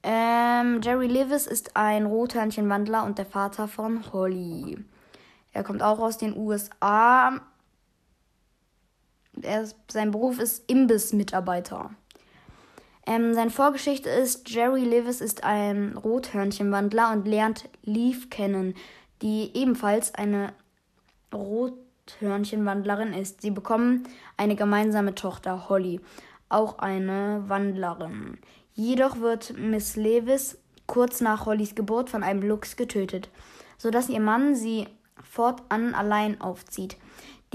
Ähm, 0.02 0.80
Jerry 0.82 1.08
Lewis 1.08 1.46
ist 1.46 1.76
ein 1.76 2.06
Rothörnchenwandler 2.06 3.04
und 3.04 3.18
der 3.18 3.26
Vater 3.26 3.66
von 3.66 4.12
Holly. 4.12 4.78
Er 5.52 5.64
kommt 5.64 5.82
auch 5.82 5.98
aus 5.98 6.18
den 6.18 6.36
USA. 6.36 7.40
Er, 9.42 9.68
sein 9.90 10.10
Beruf 10.10 10.38
ist 10.38 10.70
Imbissmitarbeiter. 10.70 11.90
Ähm, 13.08 13.32
seine 13.32 13.50
Vorgeschichte 13.50 14.10
ist, 14.10 14.50
Jerry 14.50 14.84
Lewis 14.84 15.22
ist 15.22 15.42
ein 15.42 15.96
Rothörnchenwandler 15.96 17.10
und 17.10 17.26
lernt 17.26 17.66
Leaf 17.82 18.28
kennen, 18.28 18.74
die 19.22 19.50
ebenfalls 19.54 20.14
eine 20.14 20.52
Rothörnchenwandlerin 21.32 23.14
ist. 23.14 23.40
Sie 23.40 23.50
bekommen 23.50 24.06
eine 24.36 24.56
gemeinsame 24.56 25.14
Tochter, 25.14 25.70
Holly, 25.70 26.02
auch 26.50 26.80
eine 26.80 27.44
Wandlerin. 27.48 28.36
Jedoch 28.74 29.20
wird 29.20 29.56
Miss 29.56 29.96
Lewis 29.96 30.58
kurz 30.86 31.22
nach 31.22 31.46
Hollys 31.46 31.74
Geburt 31.74 32.10
von 32.10 32.22
einem 32.22 32.42
Luchs 32.42 32.76
getötet, 32.76 33.30
sodass 33.78 34.10
ihr 34.10 34.20
Mann 34.20 34.54
sie 34.54 34.86
fortan 35.22 35.94
allein 35.94 36.42
aufzieht. 36.42 36.98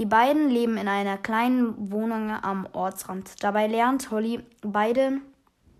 Die 0.00 0.06
beiden 0.06 0.50
leben 0.50 0.76
in 0.78 0.88
einer 0.88 1.16
kleinen 1.16 1.92
Wohnung 1.92 2.32
am 2.32 2.66
Ortsrand. 2.72 3.44
Dabei 3.44 3.68
lernt 3.68 4.10
Holly 4.10 4.40
beide 4.60 5.20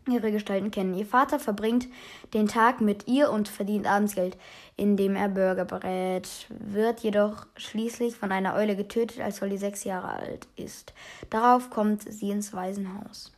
ihre 0.08 0.32
Gestalten 0.32 0.70
kennen. 0.70 0.94
Ihr 0.94 1.06
Vater 1.06 1.38
verbringt 1.38 1.88
den 2.32 2.46
Tag 2.46 2.80
mit 2.80 3.08
ihr 3.08 3.30
und 3.30 3.48
verdient 3.48 3.86
Abendsgeld, 3.86 4.36
indem 4.76 5.16
er 5.16 5.28
Burger 5.28 5.64
berät, 5.64 6.46
wird 6.48 7.00
jedoch 7.00 7.46
schließlich 7.56 8.16
von 8.16 8.32
einer 8.32 8.54
Eule 8.54 8.76
getötet, 8.76 9.20
als 9.20 9.40
Holly 9.40 9.56
sechs 9.56 9.84
Jahre 9.84 10.08
alt 10.08 10.46
ist. 10.56 10.92
Darauf 11.30 11.70
kommt 11.70 12.02
sie 12.02 12.30
ins 12.30 12.52
Waisenhaus. 12.52 13.32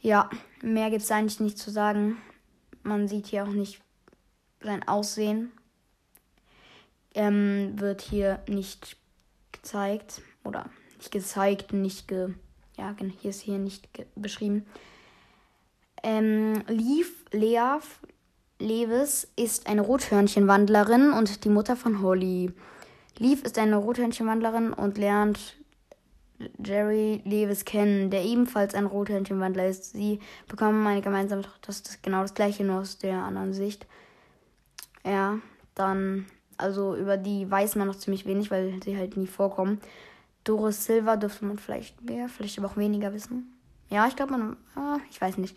Ja, 0.00 0.28
mehr 0.60 0.90
gibt 0.90 1.02
es 1.02 1.10
eigentlich 1.10 1.40
nicht 1.40 1.58
zu 1.58 1.70
sagen. 1.70 2.18
Man 2.82 3.08
sieht 3.08 3.26
hier 3.28 3.44
auch 3.44 3.52
nicht 3.52 3.80
sein 4.60 4.86
Aussehen. 4.86 5.50
Ähm, 7.14 7.72
wird 7.76 8.02
hier 8.02 8.42
nicht 8.46 8.98
gezeigt. 9.52 10.20
Oder 10.44 10.68
nicht 10.98 11.10
gezeigt, 11.10 11.72
nicht 11.72 12.06
ge. 12.06 12.34
Ja, 12.76 12.94
hier 13.20 13.30
ist 13.30 13.40
hier 13.40 13.58
nicht 13.58 13.88
beschrieben. 14.16 14.66
Ähm, 16.02 16.62
Leaf, 16.68 17.24
Leaf, 17.32 18.00
Lewis 18.58 19.28
ist 19.36 19.66
eine 19.66 19.82
Rothörnchenwandlerin 19.82 21.12
und 21.12 21.44
die 21.44 21.48
Mutter 21.48 21.76
von 21.76 22.02
Holly. 22.02 22.52
Leaf 23.18 23.42
ist 23.42 23.58
eine 23.58 23.76
Rothörnchenwandlerin 23.76 24.72
und 24.72 24.98
lernt 24.98 25.56
Jerry 26.62 27.22
Lewis 27.24 27.64
kennen, 27.64 28.10
der 28.10 28.24
ebenfalls 28.24 28.74
ein 28.74 28.86
Rothörnchenwandler 28.86 29.68
ist. 29.68 29.92
Sie 29.92 30.18
bekommen 30.48 30.86
eine 30.86 31.00
gemeinsame 31.00 31.42
Tochter. 31.42 31.60
Das 31.66 31.80
ist 31.80 32.02
genau 32.02 32.22
das 32.22 32.34
gleiche, 32.34 32.64
nur 32.64 32.80
aus 32.80 32.98
der 32.98 33.16
anderen 33.16 33.52
Sicht. 33.52 33.86
Ja, 35.04 35.38
dann, 35.74 36.26
also 36.56 36.96
über 36.96 37.16
die 37.16 37.48
weiß 37.50 37.76
man 37.76 37.86
noch 37.86 37.96
ziemlich 37.96 38.26
wenig, 38.26 38.50
weil 38.50 38.80
sie 38.82 38.96
halt 38.96 39.16
nie 39.16 39.26
vorkommen. 39.26 39.80
Doris 40.44 40.84
Silva 40.84 41.16
dürfte 41.16 41.44
man 41.46 41.58
vielleicht 41.58 42.02
mehr, 42.02 42.28
vielleicht 42.28 42.58
aber 42.58 42.68
auch 42.68 42.76
weniger 42.76 43.12
wissen. 43.12 43.52
Ja, 43.90 44.06
ich 44.06 44.16
glaube, 44.16 44.32
man, 44.32 44.56
ah, 44.76 44.98
ich 45.10 45.20
weiß 45.20 45.38
nicht. 45.38 45.56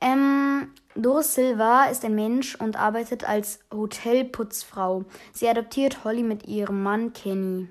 Ähm, 0.00 0.68
Doris 0.94 1.34
Silva 1.34 1.84
ist 1.84 2.04
ein 2.04 2.14
Mensch 2.14 2.54
und 2.56 2.76
arbeitet 2.76 3.26
als 3.28 3.60
Hotelputzfrau. 3.72 5.04
Sie 5.32 5.48
adoptiert 5.48 6.04
Holly 6.04 6.22
mit 6.22 6.46
ihrem 6.46 6.82
Mann 6.82 7.12
Kenny. 7.12 7.68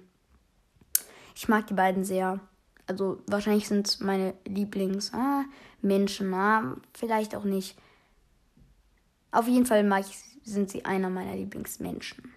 Ich 1.35 1.47
mag 1.47 1.67
die 1.67 1.73
beiden 1.73 2.03
sehr. 2.03 2.39
Also 2.87 3.19
wahrscheinlich 3.27 3.67
sind 3.67 3.87
es 3.87 3.99
meine 3.99 4.33
Lieblingsmenschen. 4.45 6.33
Ah, 6.33 6.73
ah, 6.73 6.77
vielleicht 6.93 7.35
auch 7.35 7.43
nicht. 7.43 7.77
Auf 9.31 9.47
jeden 9.47 9.65
Fall 9.65 9.83
mag 9.83 10.05
ich, 10.07 10.17
sind 10.43 10.69
sie 10.69 10.85
einer 10.85 11.09
meiner 11.09 11.35
Lieblingsmenschen. 11.35 12.33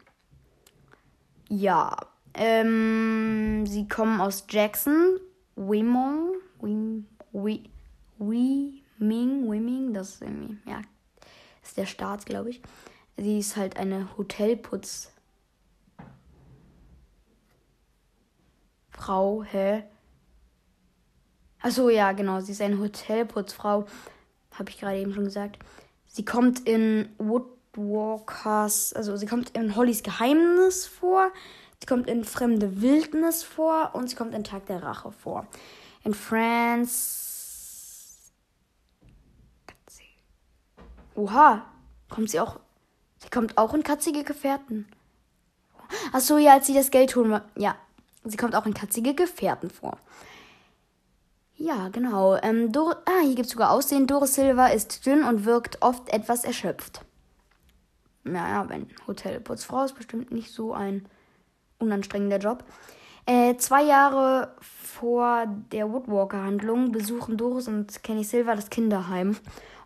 Ja, 1.49 1.97
ähm, 2.37 3.67
sie 3.67 3.89
kommen 3.89 4.21
aus 4.21 4.47
Jackson, 4.49 5.19
Wimong, 5.57 6.35
Wim, 6.61 7.07
Wim, 7.33 7.65
Wiming, 8.19 9.51
Wiming, 9.51 9.93
das 9.93 10.15
ist 10.15 10.23
irgendwie, 10.23 10.59
ja, 10.69 10.83
ist 11.63 11.77
der 11.77 11.87
Staat, 11.87 12.27
glaube 12.27 12.51
ich. 12.51 12.63
Sie 13.17 13.39
ist 13.39 13.57
halt 13.57 13.77
eine 13.77 14.17
Hotelputz 14.17 15.11
Frau, 18.97 19.45
hä? 19.45 19.85
Achso, 21.61 21.91
ja, 21.91 22.13
genau. 22.13 22.41
Sie 22.41 22.53
ist 22.53 22.63
eine 22.63 22.79
Hotelputzfrau. 22.79 23.87
Habe 24.53 24.71
ich 24.71 24.81
gerade 24.81 24.99
eben 24.99 25.13
schon 25.13 25.25
gesagt. 25.25 25.59
Sie 26.07 26.25
kommt 26.25 26.67
in 26.67 27.11
Woodwalkers, 27.19 28.95
also 28.95 29.17
sie 29.17 29.27
kommt 29.27 29.51
in 29.51 29.77
Hollys 29.77 30.03
Geheimnis 30.03 30.87
vor. 30.87 31.31
Sie 31.81 31.87
kommt 31.87 32.09
in 32.09 32.25
Fremde 32.25 32.81
Wildnis 32.81 33.43
vor 33.43 33.91
und 33.95 34.09
sie 34.09 34.17
kommt 34.17 34.35
in 34.35 34.45
Tag 34.45 34.67
der 34.67 34.83
Rache 34.83 35.13
vor. 35.13 35.47
In 36.05 36.15
France. 36.15 37.25
Oha, 41.15 41.65
kommt 42.09 42.31
sie 42.31 42.41
auch. 42.41 42.61
Sie 43.19 43.31
kommt 43.31 43.57
auch 43.59 43.75
in 43.75 43.83
katzige 43.83 44.25
Gefährten. 44.25 44.87
Achso, 46.13 46.37
ja, 46.37 46.55
als 46.55 46.67
sie 46.67 46.75
das 46.75 46.91
Geld 46.91 47.15
holen. 47.17 47.41
Ja, 47.57 47.77
Sie 48.29 48.37
kommt 48.37 48.57
auch 48.57 48.67
in 48.67 48.75
katzige 48.75 49.15
Gefährten 49.15 49.71
vor. 49.71 49.99
Ja, 51.55 51.89
genau. 51.89 52.37
Ähm, 52.37 52.73
Dor 52.73 53.03
ah, 53.07 53.21
hier 53.23 53.37
gibt 53.37 53.47
es 53.47 53.53
sogar 53.53 53.71
Aussehen. 53.71 54.07
Doris 54.07 54.35
Silva 54.35 54.67
ist 54.69 55.07
dünn 55.07 55.23
und 55.23 55.45
wirkt 55.45 55.81
oft 55.81 56.09
etwas 56.13 56.45
erschöpft. 56.45 57.03
Naja, 58.25 58.69
wenn 58.69 58.89
Hotelputzfrau 59.07 59.85
ist 59.85 59.95
bestimmt 59.95 60.33
nicht 60.33 60.53
so 60.53 60.75
ein 60.75 61.07
unanstrengender 61.79 62.39
Job. 62.39 62.65
Äh, 63.27 63.57
zwei 63.57 63.83
Jahre 63.83 64.55
vor 64.61 65.47
der 65.73 65.93
Woodwalker-Handlung 65.93 66.93
besuchen 66.93 67.37
Doris 67.37 67.67
und 67.67 68.03
Kenny 68.03 68.25
Silva 68.25 68.55
das 68.55 68.71
Kinderheim, 68.71 69.37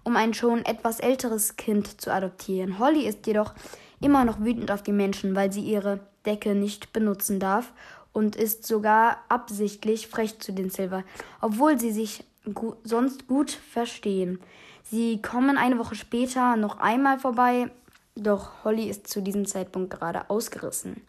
um 0.05 0.16
ein 0.16 0.35
schon 0.35 0.64
etwas 0.64 1.00
älteres 1.00 1.57
Kind 1.57 2.00
zu 2.00 2.12
adoptieren. 2.12 2.79
Holly 2.79 3.07
ist 3.07 3.26
jedoch 3.26 3.55
immer 4.00 4.24
noch 4.24 4.40
wütend 4.40 4.70
auf 4.70 4.83
die 4.83 4.92
Menschen, 4.92 5.35
weil 5.35 5.53
sie 5.53 5.62
ihre 5.62 6.00
Decke 6.26 6.55
nicht 6.55 6.92
benutzen 6.92 7.40
darf 7.40 7.72
und 8.12 8.37
ist 8.37 8.66
sogar 8.66 9.18
absichtlich 9.29 10.09
frech 10.09 10.38
zu 10.38 10.53
den 10.53 10.70
Silver, 10.70 11.05
obwohl 11.40 11.79
sie 11.79 11.92
sich 11.92 12.24
gu 12.53 12.74
sonst 12.85 13.26
gut 13.26 13.50
verstehen. 13.50 14.40
Sie 14.83 15.22
kommen 15.22 15.57
eine 15.57 15.79
Woche 15.79 15.94
später 15.94 16.57
noch 16.57 16.79
einmal 16.79 17.18
vorbei, 17.18 17.70
doch 18.16 18.64
Holly 18.64 18.88
ist 18.88 19.07
zu 19.07 19.22
diesem 19.22 19.46
Zeitpunkt 19.46 19.90
gerade 19.90 20.29
ausgerissen. 20.29 21.03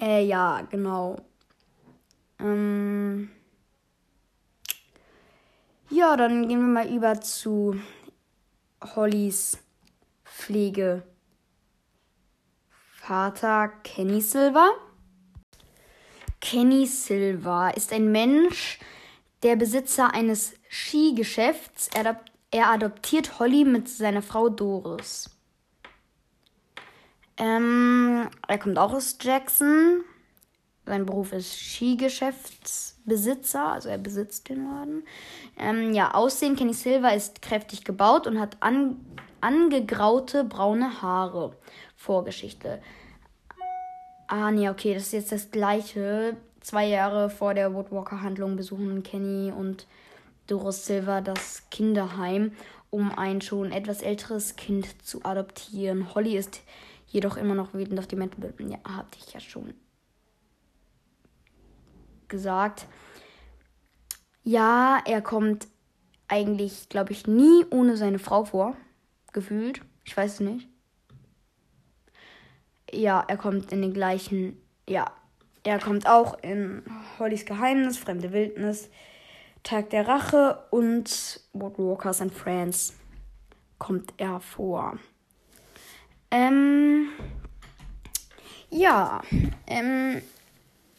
Äh, 0.00 0.24
ja, 0.24 0.62
genau. 0.62 1.16
Ähm 2.38 3.30
ja, 5.90 6.16
dann 6.16 6.48
gehen 6.48 6.60
wir 6.60 6.68
mal 6.68 6.88
über 6.88 7.20
zu 7.20 7.76
Hollys 8.96 9.58
Pflege. 10.24 11.02
Vater 12.94 13.68
Kenny 13.82 14.20
Silver. 14.20 14.72
Kenny 16.40 16.86
Silva 16.86 17.70
ist 17.70 17.92
ein 17.92 18.10
Mensch, 18.10 18.80
der 19.42 19.56
Besitzer 19.56 20.14
eines 20.14 20.54
Skigeschäfts. 20.68 21.90
Er 22.50 22.70
adoptiert 22.70 23.38
Holly 23.38 23.64
mit 23.64 23.88
seiner 23.88 24.22
Frau 24.22 24.48
Doris. 24.48 25.30
Ähm, 27.36 28.28
er 28.48 28.58
kommt 28.58 28.78
auch 28.78 28.92
aus 28.92 29.16
Jackson. 29.20 30.02
Sein 30.84 31.06
Beruf 31.06 31.32
ist 31.32 31.56
Skigeschäftsbesitzer, 31.56 33.72
also 33.72 33.88
er 33.88 33.98
besitzt 33.98 34.48
den 34.48 34.64
Laden. 34.64 35.04
Ähm, 35.56 35.94
ja, 35.94 36.12
Aussehen 36.12 36.56
Kenny 36.56 36.74
Silva 36.74 37.10
ist 37.10 37.40
kräftig 37.40 37.84
gebaut 37.84 38.26
und 38.26 38.40
hat 38.40 38.56
an, 38.60 38.96
angegraute 39.40 40.42
braune 40.42 41.00
Haare. 41.00 41.54
Vorgeschichte. 41.96 42.82
Ah, 44.26 44.50
nee, 44.50 44.68
okay, 44.68 44.94
das 44.94 45.04
ist 45.04 45.12
jetzt 45.12 45.30
das 45.30 45.52
gleiche. 45.52 46.36
Zwei 46.60 46.86
Jahre 46.86 47.30
vor 47.30 47.54
der 47.54 47.74
Woodwalker-Handlung 47.74 48.56
besuchen 48.56 49.04
Kenny 49.04 49.52
und 49.52 49.86
Doris 50.48 50.86
Silver 50.86 51.20
das 51.20 51.62
Kinderheim, 51.70 52.50
um 52.90 53.16
ein 53.16 53.40
schon 53.40 53.70
etwas 53.70 54.02
älteres 54.02 54.56
Kind 54.56 55.00
zu 55.04 55.24
adoptieren. 55.24 56.12
Holly 56.14 56.36
ist 56.36 56.62
jedoch 57.12 57.36
immer 57.36 57.54
noch 57.54 57.74
wütend 57.74 57.98
auf 57.98 58.06
die 58.06 58.16
Menschen. 58.16 58.42
Ja, 58.68 58.78
hatte 58.84 59.18
ich 59.18 59.32
ja 59.32 59.40
schon 59.40 59.74
gesagt. 62.28 62.86
Ja, 64.42 65.00
er 65.04 65.22
kommt 65.22 65.68
eigentlich, 66.26 66.88
glaube 66.88 67.12
ich, 67.12 67.26
nie 67.26 67.64
ohne 67.70 67.96
seine 67.96 68.18
Frau 68.18 68.44
vor. 68.44 68.76
Gefühlt. 69.32 69.80
Ich 70.04 70.16
weiß 70.16 70.34
es 70.34 70.40
nicht 70.40 70.68
ja, 72.92 73.24
er 73.26 73.36
kommt 73.36 73.72
in 73.72 73.82
den 73.82 73.92
gleichen, 73.92 74.60
ja, 74.88 75.10
er 75.64 75.78
kommt 75.78 76.06
auch 76.06 76.38
in 76.42 76.82
Hollys 77.18 77.46
Geheimnis, 77.46 77.98
Fremde 77.98 78.32
Wildnis, 78.32 78.90
Tag 79.62 79.90
der 79.90 80.08
Rache 80.08 80.64
und 80.70 81.40
Woodwalkers 81.52 82.20
and 82.20 82.34
Friends 82.34 82.94
kommt 83.78 84.12
er 84.16 84.40
vor. 84.40 84.98
Ähm, 86.32 87.10
ja, 88.70 89.22
ähm, 89.68 90.20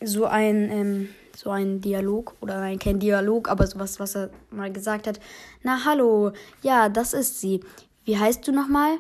so 0.02 0.26
ein, 0.26 0.72
ähm, 0.72 1.10
so 1.36 1.50
ein 1.50 1.82
Dialog 1.82 2.36
oder 2.40 2.60
nein, 2.62 2.80
kein 2.80 3.00
Dialog, 3.00 3.50
aber 3.50 3.68
sowas, 3.68 4.00
was 4.00 4.16
er 4.16 4.30
mal 4.52 4.72
gesagt 4.72 5.08
hat. 5.08 5.20
Na 5.64 5.84
hallo, 5.84 6.32
ja, 6.62 6.88
das 6.88 7.14
ist 7.14 7.42
sie. 7.42 7.60
Wie 8.06 8.18
heißt 8.18 8.48
du 8.48 8.54
nochmal? 8.54 8.98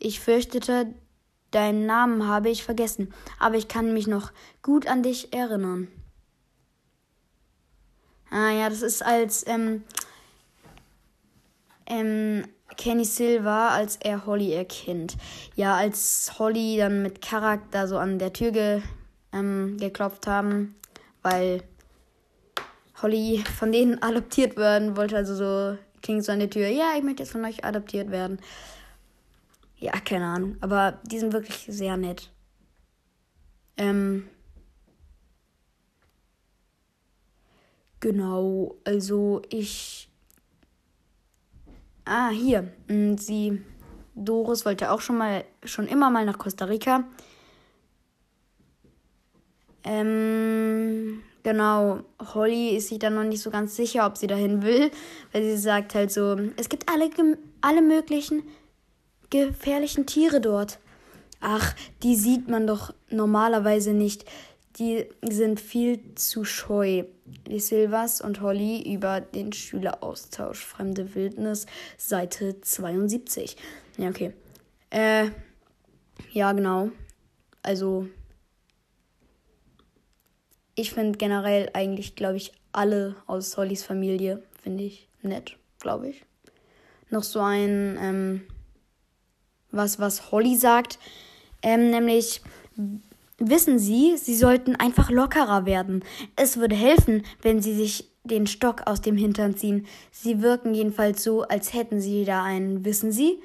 Ich 0.00 0.18
fürchtete, 0.18 0.94
Deinen 1.56 1.86
Namen 1.86 2.26
habe 2.26 2.50
ich 2.50 2.64
vergessen, 2.64 3.14
aber 3.38 3.56
ich 3.56 3.68
kann 3.68 3.94
mich 3.94 4.06
noch 4.06 4.32
gut 4.62 4.86
an 4.86 5.02
dich 5.02 5.32
erinnern. 5.32 5.88
Ah 8.30 8.50
ja, 8.50 8.68
das 8.68 8.82
ist 8.82 9.02
als 9.02 9.46
ähm, 9.46 9.84
ähm, 11.86 12.46
Kenny 12.76 13.04
Silva, 13.04 13.68
als 13.68 13.96
er 13.96 14.26
Holly 14.26 14.52
erkennt. 14.52 15.16
Ja, 15.54 15.76
als 15.76 16.38
Holly 16.38 16.76
dann 16.78 17.02
mit 17.02 17.22
Charakter 17.22 17.86
so 17.86 17.98
an 17.98 18.18
der 18.18 18.32
Tür 18.32 18.50
ge, 18.50 18.82
ähm, 19.32 19.76
geklopft 19.78 20.26
haben, 20.26 20.74
weil 21.22 21.62
Holly 23.02 23.44
von 23.58 23.72
denen 23.72 24.02
adoptiert 24.02 24.56
werden 24.56 24.96
wollte, 24.96 25.16
also 25.16 25.34
so 25.34 25.78
klingt 26.02 26.24
so 26.24 26.32
an 26.32 26.40
der 26.40 26.50
Tür, 26.50 26.68
ja, 26.68 26.92
ich 26.96 27.02
möchte 27.02 27.22
jetzt 27.22 27.32
von 27.32 27.44
euch 27.44 27.64
adoptiert 27.64 28.10
werden. 28.10 28.38
Ja, 29.78 29.92
keine 29.92 30.26
Ahnung, 30.26 30.56
aber 30.60 31.00
die 31.04 31.18
sind 31.18 31.32
wirklich 31.32 31.66
sehr 31.68 31.96
nett. 31.96 32.30
Ähm, 33.76 34.28
genau, 38.00 38.76
also 38.84 39.42
ich 39.50 40.05
Ah, 42.06 42.30
hier. 42.30 42.72
Mm, 42.86 43.16
sie, 43.16 43.60
Doris 44.14 44.64
wollte 44.64 44.92
auch 44.92 45.00
schon 45.00 45.18
mal, 45.18 45.44
schon 45.64 45.88
immer 45.88 46.08
mal 46.08 46.24
nach 46.24 46.38
Costa 46.38 46.64
Rica. 46.66 47.04
Ähm, 49.82 51.22
genau. 51.42 52.00
Holly 52.34 52.76
ist 52.76 52.88
sich 52.88 53.00
dann 53.00 53.16
noch 53.16 53.24
nicht 53.24 53.42
so 53.42 53.50
ganz 53.50 53.74
sicher, 53.74 54.06
ob 54.06 54.16
sie 54.16 54.28
dahin 54.28 54.62
will, 54.62 54.92
weil 55.32 55.42
sie 55.42 55.56
sagt 55.56 55.96
halt 55.96 56.12
so, 56.12 56.36
es 56.56 56.68
gibt 56.68 56.88
alle, 56.88 57.10
alle 57.60 57.82
möglichen 57.82 58.44
gefährlichen 59.30 60.06
Tiere 60.06 60.40
dort. 60.40 60.78
Ach, 61.40 61.74
die 62.04 62.14
sieht 62.14 62.48
man 62.48 62.68
doch 62.68 62.94
normalerweise 63.10 63.92
nicht 63.92 64.24
die 64.78 65.06
sind 65.22 65.60
viel 65.60 66.14
zu 66.14 66.44
scheu. 66.44 67.04
Die 67.46 67.60
Silvas 67.60 68.20
und 68.20 68.40
Holly 68.40 68.92
über 68.92 69.20
den 69.20 69.52
Schüleraustausch. 69.52 70.64
Fremde 70.64 71.14
Wildnis, 71.14 71.66
Seite 71.96 72.60
72. 72.60 73.56
Ja, 73.96 74.10
okay. 74.10 74.32
Äh, 74.90 75.30
ja, 76.32 76.52
genau. 76.52 76.90
Also, 77.62 78.06
ich 80.74 80.92
finde 80.92 81.18
generell 81.18 81.70
eigentlich, 81.72 82.14
glaube 82.14 82.36
ich, 82.36 82.52
alle 82.72 83.16
aus 83.26 83.56
Hollys 83.56 83.82
Familie, 83.82 84.42
finde 84.62 84.84
ich 84.84 85.08
nett, 85.22 85.56
glaube 85.80 86.10
ich. 86.10 86.24
Noch 87.10 87.22
so 87.22 87.40
ein, 87.40 87.98
ähm, 88.00 88.42
was, 89.70 89.98
was 89.98 90.30
Holly 90.30 90.56
sagt, 90.56 90.98
ähm, 91.62 91.90
nämlich, 91.90 92.42
Wissen 93.38 93.78
Sie, 93.78 94.16
Sie 94.16 94.34
sollten 94.34 94.76
einfach 94.76 95.10
lockerer 95.10 95.66
werden. 95.66 96.02
Es 96.36 96.56
würde 96.56 96.74
helfen, 96.74 97.22
wenn 97.42 97.60
Sie 97.60 97.74
sich 97.74 98.10
den 98.24 98.46
Stock 98.46 98.82
aus 98.86 99.02
dem 99.02 99.16
Hintern 99.16 99.56
ziehen. 99.56 99.86
Sie 100.10 100.42
wirken 100.42 100.74
jedenfalls 100.74 101.22
so, 101.22 101.42
als 101.42 101.74
hätten 101.74 102.00
Sie 102.00 102.24
da 102.24 102.42
einen. 102.42 102.84
Wissen 102.84 103.12
Sie? 103.12 103.40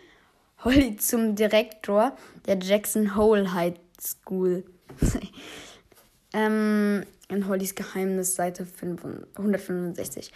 Holly 0.63 0.95
zum 0.95 1.36
Direktor 1.36 2.15
der 2.45 2.58
Jackson 2.60 3.15
Hole 3.15 3.54
High 3.54 3.73
School. 3.99 4.63
ähm, 6.34 7.04
in 7.27 7.47
Hollys 7.47 7.75
Geheimnis, 7.75 8.36
Seite 8.36 8.67
165. 8.82 10.32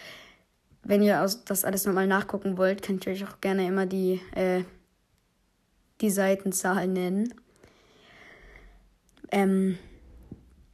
Wenn 0.83 1.01
ihr 1.01 1.27
das 1.45 1.65
alles 1.65 1.85
nochmal 1.85 2.07
nachgucken 2.07 2.57
wollt, 2.57 2.81
könnt 2.81 3.05
ihr 3.05 3.13
euch 3.13 3.25
auch 3.25 3.41
gerne 3.41 3.67
immer 3.67 3.85
die, 3.85 4.21
äh, 4.35 4.63
die 6.01 6.09
Seitenzahl 6.09 6.87
nennen. 6.87 7.33
Ähm, 9.31 9.77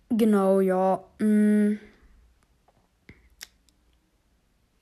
genau, 0.09 0.59
ja. 0.59 1.03
Mm, 1.19 1.79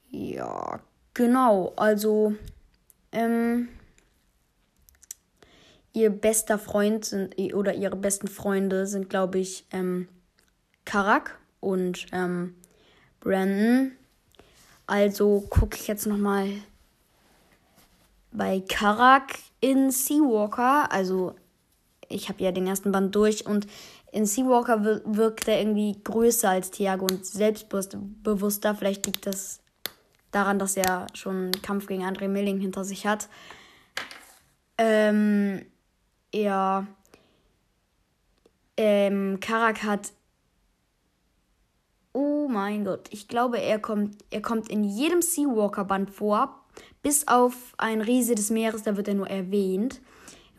ja, 0.10 0.79
genau. 1.13 1.73
Also, 1.75 2.34
ähm, 3.12 3.69
ihr 5.93 6.10
bester 6.10 6.58
Freund 6.58 7.05
sind, 7.05 7.36
oder 7.53 7.73
ihre 7.73 7.95
besten 7.95 8.27
Freunde 8.27 8.88
sind, 8.88 9.10
glaube 9.10 9.39
ich, 9.39 9.65
ähm, 9.71 10.08
Karak 10.86 11.39
und 11.60 12.08
ähm, 12.12 12.55
Brandon. 13.19 13.91
Also 14.88 15.41
gucke 15.49 15.77
ich 15.77 15.88
jetzt 15.88 16.08
nochmal 16.08 16.49
bei 18.32 18.63
Karak 18.67 19.38
in 19.60 19.91
Seawalker, 19.91 20.91
also 20.91 21.36
ich 22.10 22.30
habe 22.30 22.43
ja 22.43 22.52
den 22.52 22.67
ersten 22.67 22.91
Band 22.91 23.15
durch 23.15 23.45
und 23.45 23.67
in 24.12 24.26
Seawalker 24.26 24.84
wirkt 25.06 25.48
er 25.48 25.60
irgendwie 25.60 25.95
größer 26.04 26.50
als 26.50 26.72
Thiago 26.72 27.06
und 27.06 27.26
selbstbewusster. 27.26 28.76
Vielleicht 28.76 29.06
liegt 29.06 29.28
das 29.28 29.62
daran, 30.32 30.60
dass 30.60 30.76
er 30.78 31.08
schon 31.13 31.36
einen 31.36 31.62
Kampf 31.62 31.88
gegen 31.88 32.04
André 32.04 32.28
Milling 32.28 32.60
hinter 32.60 32.84
sich 32.84 33.06
hat. 33.06 33.30
Ähm, 34.78 35.65
ja. 36.34 36.88
Ähm, 38.78 39.39
Karak 39.39 39.84
hat. 39.84 40.13
Oh 42.13 42.48
mein 42.50 42.86
Gott, 42.86 43.08
ich 43.12 43.28
glaube, 43.28 43.60
er 43.60 43.78
kommt, 43.78 44.24
er 44.32 44.41
kommt 44.41 44.69
in 44.69 44.84
jedem 44.84 45.22
Seawalker-Band 45.22 46.10
vor, 46.10 46.65
bis 47.04 47.28
auf 47.28 47.76
ein 47.78 48.02
Riese 48.02 48.34
des 48.34 48.50
Meeres, 48.50 48.82
da 48.82 48.98
wird 48.98 49.08
er 49.08 49.13
nur 49.13 49.30
erwähnt. 49.30 50.02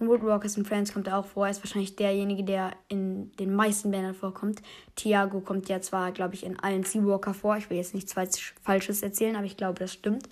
In 0.01 0.09
Woodwalkers 0.09 0.57
and 0.57 0.67
Friends 0.67 0.95
kommt 0.95 1.09
er 1.09 1.19
auch 1.19 1.27
vor. 1.27 1.45
Er 1.47 1.51
ist 1.51 1.63
wahrscheinlich 1.63 1.95
derjenige, 1.95 2.43
der 2.43 2.73
in 2.89 3.33
den 3.37 3.55
meisten 3.55 3.91
Bändern 3.91 4.15
vorkommt. 4.15 4.63
Thiago 4.97 5.41
kommt 5.41 5.69
ja 5.69 5.83
zwar, 5.83 6.11
glaube 6.11 6.35
ich, 6.35 6.45
in 6.45 6.59
allen 6.59 6.85
Seawalker 6.85 7.35
vor. 7.35 7.59
Ich 7.59 7.69
will 7.69 7.77
jetzt 7.77 7.95
nichts 7.95 8.15
Falsches 8.63 9.03
erzählen, 9.03 9.37
aber 9.37 9.45
ich 9.45 9.59
glaube, 9.59 9.79
das 9.79 9.93
stimmt. 9.93 10.31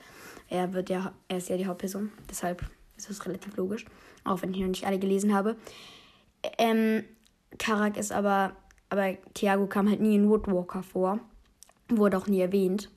Er, 0.48 0.72
wird 0.72 0.88
ja, 0.88 1.12
er 1.28 1.36
ist 1.36 1.50
ja 1.50 1.58
die 1.58 1.66
Hauptperson. 1.66 2.10
Deshalb 2.30 2.64
ist 2.96 3.10
das 3.10 3.26
relativ 3.26 3.56
logisch. 3.58 3.84
Auch 4.24 4.40
wenn 4.40 4.54
ich 4.54 4.60
noch 4.60 4.68
nicht 4.68 4.86
alle 4.86 4.98
gelesen 4.98 5.34
habe. 5.34 5.56
Ähm, 6.56 7.04
Karak 7.58 7.98
ist 7.98 8.10
aber, 8.10 8.56
aber 8.88 9.18
Thiago 9.34 9.66
kam 9.66 9.86
halt 9.86 10.00
nie 10.00 10.14
in 10.14 10.30
Woodwalker 10.30 10.82
vor. 10.82 11.20
Wurde 11.90 12.16
auch 12.16 12.26
nie 12.26 12.40
erwähnt. 12.40 12.90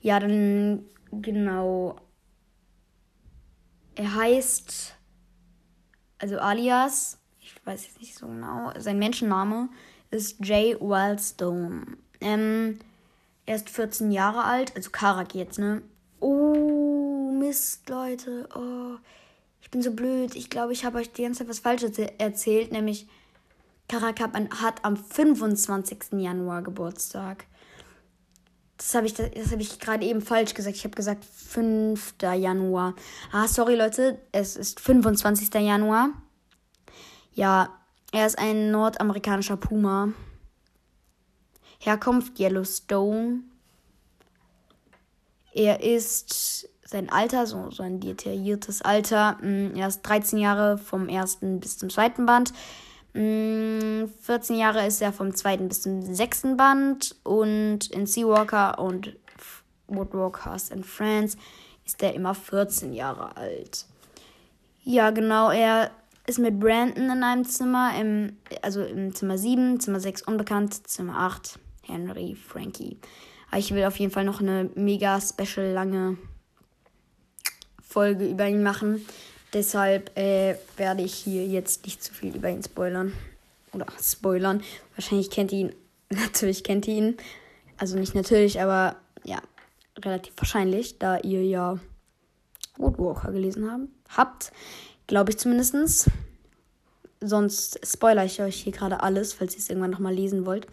Ja, 0.00 0.20
dann 0.20 0.84
genau. 1.10 1.96
Er 3.96 4.14
heißt 4.14 4.97
also 6.18 6.38
alias, 6.38 7.18
ich 7.40 7.54
weiß 7.64 7.86
jetzt 7.86 8.00
nicht 8.00 8.16
so 8.16 8.26
genau, 8.26 8.72
sein 8.78 8.98
Menschenname 8.98 9.68
ist 10.10 10.44
Jay 10.44 10.76
Wildstone. 10.80 11.98
Ähm, 12.20 12.78
er 13.46 13.56
ist 13.56 13.70
14 13.70 14.10
Jahre 14.10 14.44
alt, 14.44 14.74
also 14.76 14.90
Karak 14.90 15.34
jetzt, 15.34 15.58
ne? 15.58 15.82
Oh, 16.20 17.30
Mist, 17.32 17.88
Leute. 17.88 18.48
Oh, 18.54 18.98
ich 19.62 19.70
bin 19.70 19.82
so 19.82 19.92
blöd. 19.92 20.34
Ich 20.34 20.50
glaube, 20.50 20.72
ich 20.72 20.84
habe 20.84 20.98
euch 20.98 21.12
die 21.12 21.22
ganze 21.22 21.40
Zeit 21.40 21.48
was 21.48 21.60
Falsches 21.60 21.98
erzählt, 22.18 22.72
nämlich 22.72 23.06
Karak 23.88 24.20
hat 24.20 24.84
am 24.84 24.96
25. 24.96 26.12
Januar 26.18 26.62
Geburtstag. 26.62 27.46
Das 28.78 28.94
habe 28.94 29.06
ich, 29.06 29.14
das 29.14 29.52
hab 29.52 29.60
ich 29.60 29.78
gerade 29.80 30.06
eben 30.06 30.22
falsch 30.22 30.54
gesagt. 30.54 30.76
Ich 30.76 30.84
habe 30.84 30.94
gesagt 30.94 31.24
5. 31.24 32.14
Januar. 32.22 32.94
Ah, 33.32 33.48
sorry 33.48 33.74
Leute, 33.74 34.20
es 34.32 34.56
ist 34.56 34.80
25. 34.80 35.52
Januar. 35.54 36.10
Ja, 37.34 37.76
er 38.12 38.26
ist 38.26 38.38
ein 38.38 38.70
nordamerikanischer 38.70 39.56
Puma. 39.56 40.12
Herkunft 41.80 42.38
Yellowstone. 42.38 43.40
Er 45.52 45.82
ist 45.82 46.68
sein 46.84 47.10
Alter, 47.10 47.46
so, 47.46 47.68
ein 47.80 48.00
detailliertes 48.00 48.82
Alter. 48.82 49.38
Mm, 49.42 49.74
er 49.76 49.88
ist 49.88 50.02
13 50.02 50.38
Jahre 50.38 50.78
vom 50.78 51.08
ersten 51.08 51.58
bis 51.60 51.78
zum 51.78 51.90
zweiten 51.90 52.26
Band. 52.26 52.52
14 53.18 54.56
mm, 54.56 54.60
Jahre 54.60 54.86
ist 54.86 55.02
er 55.02 55.12
vom 55.12 55.34
zweiten 55.34 55.68
bis 55.68 55.82
zum 55.82 56.02
sechsten 56.02 56.56
Band 56.56 57.16
und 57.24 57.90
in 57.90 58.06
Seawalker 58.06 58.78
und 58.78 59.16
Woodwalkers 59.88 60.70
in 60.70 60.84
France 60.84 61.36
ist 61.84 62.02
er 62.02 62.14
immer 62.14 62.34
14 62.34 62.92
Jahre 62.92 63.36
alt. 63.36 63.86
Ja, 64.84 65.10
genau, 65.10 65.50
er 65.50 65.90
ist 66.26 66.38
mit 66.38 66.60
Brandon 66.60 67.10
in 67.10 67.22
einem 67.22 67.44
Zimmer, 67.44 67.92
im, 67.98 68.36
also 68.62 68.84
im 68.84 69.14
Zimmer 69.14 69.36
7, 69.36 69.80
Zimmer 69.80 69.98
6 69.98 70.22
unbekannt, 70.22 70.86
Zimmer 70.86 71.18
8 71.18 71.58
Henry, 71.82 72.36
Frankie. 72.36 72.98
Aber 73.50 73.58
ich 73.58 73.74
will 73.74 73.84
auf 73.84 73.98
jeden 73.98 74.12
Fall 74.12 74.24
noch 74.24 74.40
eine 74.40 74.70
mega 74.74 75.20
special 75.20 75.72
lange 75.72 76.18
Folge 77.82 78.28
über 78.28 78.46
ihn 78.46 78.62
machen. 78.62 79.04
Deshalb 79.52 80.16
äh, 80.18 80.56
werde 80.76 81.02
ich 81.02 81.14
hier 81.14 81.46
jetzt 81.46 81.84
nicht 81.84 82.02
zu 82.02 82.12
viel 82.12 82.36
über 82.36 82.50
ihn 82.50 82.62
spoilern. 82.62 83.12
Oder 83.72 83.86
spoilern. 84.00 84.62
Wahrscheinlich 84.94 85.30
kennt 85.30 85.52
ihr 85.52 85.58
ihn. 85.58 85.74
Natürlich 86.10 86.64
kennt 86.64 86.86
ihr 86.86 86.94
ihn. 86.94 87.16
Also 87.78 87.96
nicht 87.96 88.14
natürlich, 88.14 88.60
aber 88.60 88.96
ja, 89.22 89.40
relativ 90.04 90.34
wahrscheinlich, 90.36 90.98
da 90.98 91.18
ihr 91.18 91.44
ja 91.44 91.78
Woodwalker 92.76 93.30
gelesen 93.30 93.70
haben, 93.70 93.88
habt. 94.16 94.52
Glaube 95.06 95.30
ich 95.30 95.38
zumindest. 95.38 96.10
Sonst 97.20 97.80
spoilere 97.86 98.24
ich 98.24 98.42
euch 98.42 98.56
hier 98.62 98.72
gerade 98.72 99.02
alles, 99.02 99.32
falls 99.32 99.54
ihr 99.54 99.60
es 99.60 99.68
irgendwann 99.68 99.90
nochmal 99.90 100.14
lesen 100.14 100.44
wollt. 100.44 100.66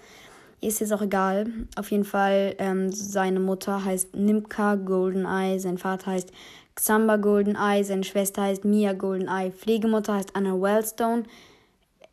Ist 0.61 0.79
jetzt 0.79 0.93
auch 0.93 1.01
egal. 1.01 1.47
Auf 1.75 1.91
jeden 1.91 2.05
Fall, 2.05 2.55
ähm, 2.57 2.91
seine 2.91 3.39
Mutter 3.39 3.85
heißt 3.85 4.15
Nimka 4.15 4.75
Goldeneye, 4.75 5.59
sein 5.59 5.77
Vater 5.77 6.11
heißt 6.11 6.31
Xamba 6.75 7.17
Goldeneye, 7.17 7.83
seine 7.83 8.03
Schwester 8.03 8.43
heißt 8.43 8.65
Mia 8.65 8.93
Goldeneye, 8.93 9.51
Pflegemutter 9.51 10.15
heißt 10.15 10.35
Anna 10.35 10.59
Wellstone, 10.61 11.23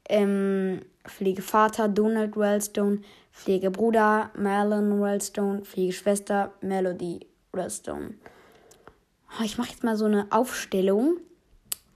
ähm, 0.08 0.82
Pflegevater 1.04 1.88
Donald 1.88 2.36
Wellstone, 2.36 3.00
Pflegebruder 3.32 4.30
Marlon 4.36 5.00
Wellstone, 5.00 5.62
Pflegeschwester 5.62 6.52
Melody 6.60 7.26
Wellstone. 7.52 8.14
Oh, 9.38 9.44
ich 9.44 9.58
mache 9.58 9.70
jetzt 9.70 9.84
mal 9.84 9.96
so 9.96 10.04
eine 10.04 10.26
Aufstellung. 10.30 11.16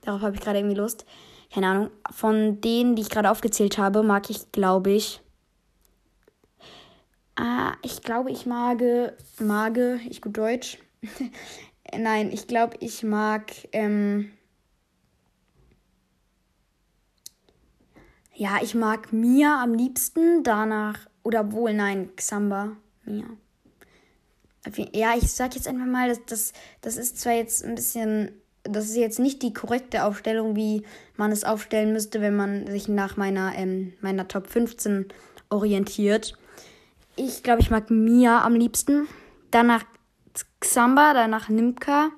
Darauf 0.02 0.22
habe 0.22 0.34
ich 0.34 0.40
gerade 0.40 0.58
irgendwie 0.58 0.76
Lust. 0.76 1.04
Keine 1.52 1.68
Ahnung. 1.68 1.90
Von 2.10 2.60
denen, 2.60 2.96
die 2.96 3.02
ich 3.02 3.10
gerade 3.10 3.30
aufgezählt 3.30 3.78
habe, 3.78 4.02
mag 4.02 4.30
ich, 4.30 4.50
glaube 4.52 4.90
ich. 4.90 5.20
Ah, 7.36 7.74
ich 7.82 8.02
glaube, 8.02 8.30
ich 8.30 8.46
mag, 8.46 8.82
mag, 9.38 9.78
ich 10.08 10.22
gut 10.22 10.36
Deutsch. 10.38 10.78
Nein, 11.94 12.30
ich 12.32 12.46
glaube, 12.46 12.76
ich 12.80 13.02
mag, 13.02 13.52
ähm, 13.72 14.32
ja, 18.34 18.58
ich 18.62 18.74
mag 18.74 19.12
Mia 19.12 19.62
am 19.62 19.74
liebsten, 19.74 20.42
danach, 20.42 20.98
oder 21.22 21.52
wohl, 21.52 21.74
nein, 21.74 22.10
Xamba, 22.16 22.76
Mia. 23.04 23.26
Ja, 24.92 25.14
ich 25.16 25.30
sag 25.32 25.54
jetzt 25.54 25.68
einfach 25.68 25.86
mal, 25.86 26.08
dass 26.08 26.24
das, 26.26 26.52
das 26.80 26.96
ist 26.96 27.20
zwar 27.20 27.34
jetzt 27.34 27.64
ein 27.64 27.76
bisschen, 27.76 28.32
das 28.64 28.86
ist 28.86 28.96
jetzt 28.96 29.20
nicht 29.20 29.42
die 29.42 29.52
korrekte 29.52 30.04
Aufstellung, 30.04 30.56
wie 30.56 30.82
man 31.16 31.30
es 31.30 31.44
aufstellen 31.44 31.92
müsste, 31.92 32.20
wenn 32.20 32.34
man 32.34 32.66
sich 32.66 32.88
nach 32.88 33.16
meiner, 33.16 33.54
ähm, 33.54 33.92
meiner 34.00 34.26
Top 34.26 34.48
15 34.48 35.06
orientiert. 35.50 36.36
Ich 37.14 37.44
glaube, 37.44 37.60
ich 37.60 37.70
mag 37.70 37.90
Mia 37.90 38.42
am 38.44 38.54
liebsten. 38.54 39.06
Danach 39.52 39.84
Xamba, 40.60 41.12
danach 41.14 41.48
Nimka, 41.48 42.10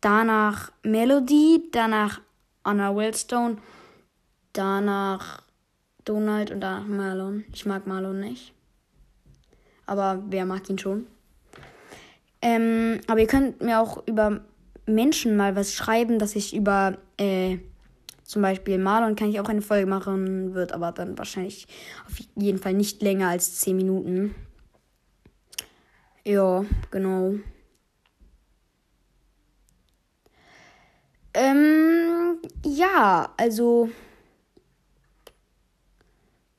danach 0.00 0.72
Melody, 0.82 1.68
danach 1.72 2.20
Anna 2.62 2.94
Wellstone, 2.94 3.58
danach 4.52 5.42
Donald 6.04 6.50
und 6.50 6.60
danach 6.60 6.86
Marlon. 6.86 7.44
Ich 7.52 7.66
mag 7.66 7.86
Marlon 7.86 8.20
nicht. 8.20 8.52
Aber 9.86 10.22
wer 10.28 10.46
mag 10.46 10.68
ihn 10.70 10.78
schon? 10.78 11.06
Ähm, 12.40 13.00
aber 13.06 13.20
ihr 13.20 13.26
könnt 13.26 13.60
mir 13.60 13.80
auch 13.80 14.06
über 14.06 14.40
Menschen 14.86 15.36
mal 15.36 15.54
was 15.54 15.74
schreiben, 15.74 16.18
dass 16.18 16.34
ich 16.34 16.54
über 16.54 16.98
äh, 17.16 17.58
zum 18.24 18.42
Beispiel 18.42 18.78
Marlon 18.78 19.14
kann 19.14 19.30
ich 19.30 19.40
auch 19.40 19.48
eine 19.48 19.62
Folge 19.62 19.86
machen, 19.86 20.54
wird 20.54 20.72
aber 20.72 20.92
dann 20.92 21.18
wahrscheinlich 21.18 21.66
auf 22.06 22.14
jeden 22.34 22.58
Fall 22.58 22.74
nicht 22.74 23.02
länger 23.02 23.28
als 23.28 23.60
10 23.60 23.76
Minuten. 23.76 24.34
Ja, 26.24 26.64
genau. 26.90 27.34
Ähm, 31.34 32.38
ja, 32.64 33.32
also. 33.36 33.90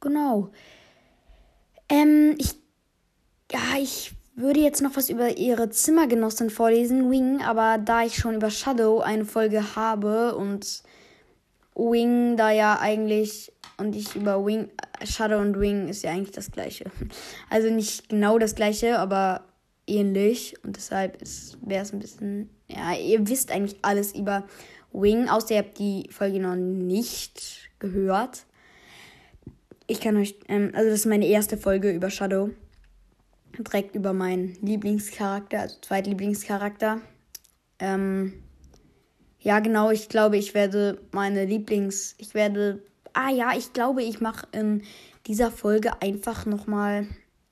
Genau. 0.01 0.49
Ähm, 1.89 2.35
ich. 2.37 2.55
Ja, 3.51 3.77
ich 3.79 4.13
würde 4.35 4.59
jetzt 4.61 4.81
noch 4.81 4.95
was 4.95 5.09
über 5.09 5.37
ihre 5.37 5.69
Zimmergenossin 5.69 6.49
vorlesen, 6.49 7.11
Wing, 7.11 7.41
aber 7.41 7.77
da 7.77 8.03
ich 8.03 8.15
schon 8.17 8.35
über 8.35 8.49
Shadow 8.49 8.99
eine 8.99 9.25
Folge 9.25 9.75
habe 9.75 10.35
und 10.35 10.81
Wing 11.75 12.35
da 12.35 12.49
ja 12.51 12.79
eigentlich 12.79 13.51
und 13.77 13.95
ich 13.95 14.15
über 14.15 14.43
Wing, 14.45 14.69
Shadow 15.03 15.39
und 15.39 15.59
Wing 15.59 15.87
ist 15.87 16.03
ja 16.03 16.11
eigentlich 16.11 16.31
das 16.31 16.51
gleiche. 16.51 16.85
Also 17.49 17.69
nicht 17.69 18.09
genau 18.09 18.39
das 18.39 18.55
gleiche, 18.55 18.97
aber 18.97 19.43
ähnlich 19.87 20.55
und 20.63 20.77
deshalb 20.77 21.19
wäre 21.61 21.83
es 21.83 21.93
ein 21.93 21.99
bisschen, 21.99 22.49
ja, 22.67 22.93
ihr 22.93 23.27
wisst 23.27 23.51
eigentlich 23.51 23.77
alles 23.81 24.15
über 24.15 24.43
Wing, 24.91 25.27
außer 25.27 25.55
ihr 25.55 25.57
habt 25.59 25.79
die 25.79 26.07
Folge 26.11 26.39
noch 26.39 26.55
nicht 26.55 27.69
gehört. 27.79 28.45
Ich 29.87 29.99
kann 29.99 30.15
euch, 30.17 30.35
ähm, 30.47 30.71
also 30.73 30.89
das 30.89 30.99
ist 30.99 31.05
meine 31.05 31.27
erste 31.27 31.57
Folge 31.57 31.91
über 31.91 32.09
Shadow. 32.09 32.49
Direkt 33.57 33.95
über 33.95 34.13
meinen 34.13 34.57
Lieblingscharakter, 34.61 35.59
also 35.59 35.77
Zweitlieblingscharakter. 35.81 37.01
Ähm, 37.79 38.33
ja, 39.39 39.59
genau, 39.59 39.91
ich 39.91 40.09
glaube, 40.09 40.37
ich 40.37 40.53
werde 40.53 41.01
meine 41.11 41.45
Lieblings, 41.45 42.15
ich 42.17 42.33
werde, 42.33 42.81
ah 43.11 43.29
ja, 43.29 43.51
ich 43.55 43.73
glaube, 43.73 44.01
ich 44.01 44.21
mache 44.21 44.47
in 44.53 44.83
dieser 45.27 45.51
Folge 45.51 46.01
einfach 46.01 46.45
nochmal 46.45 47.07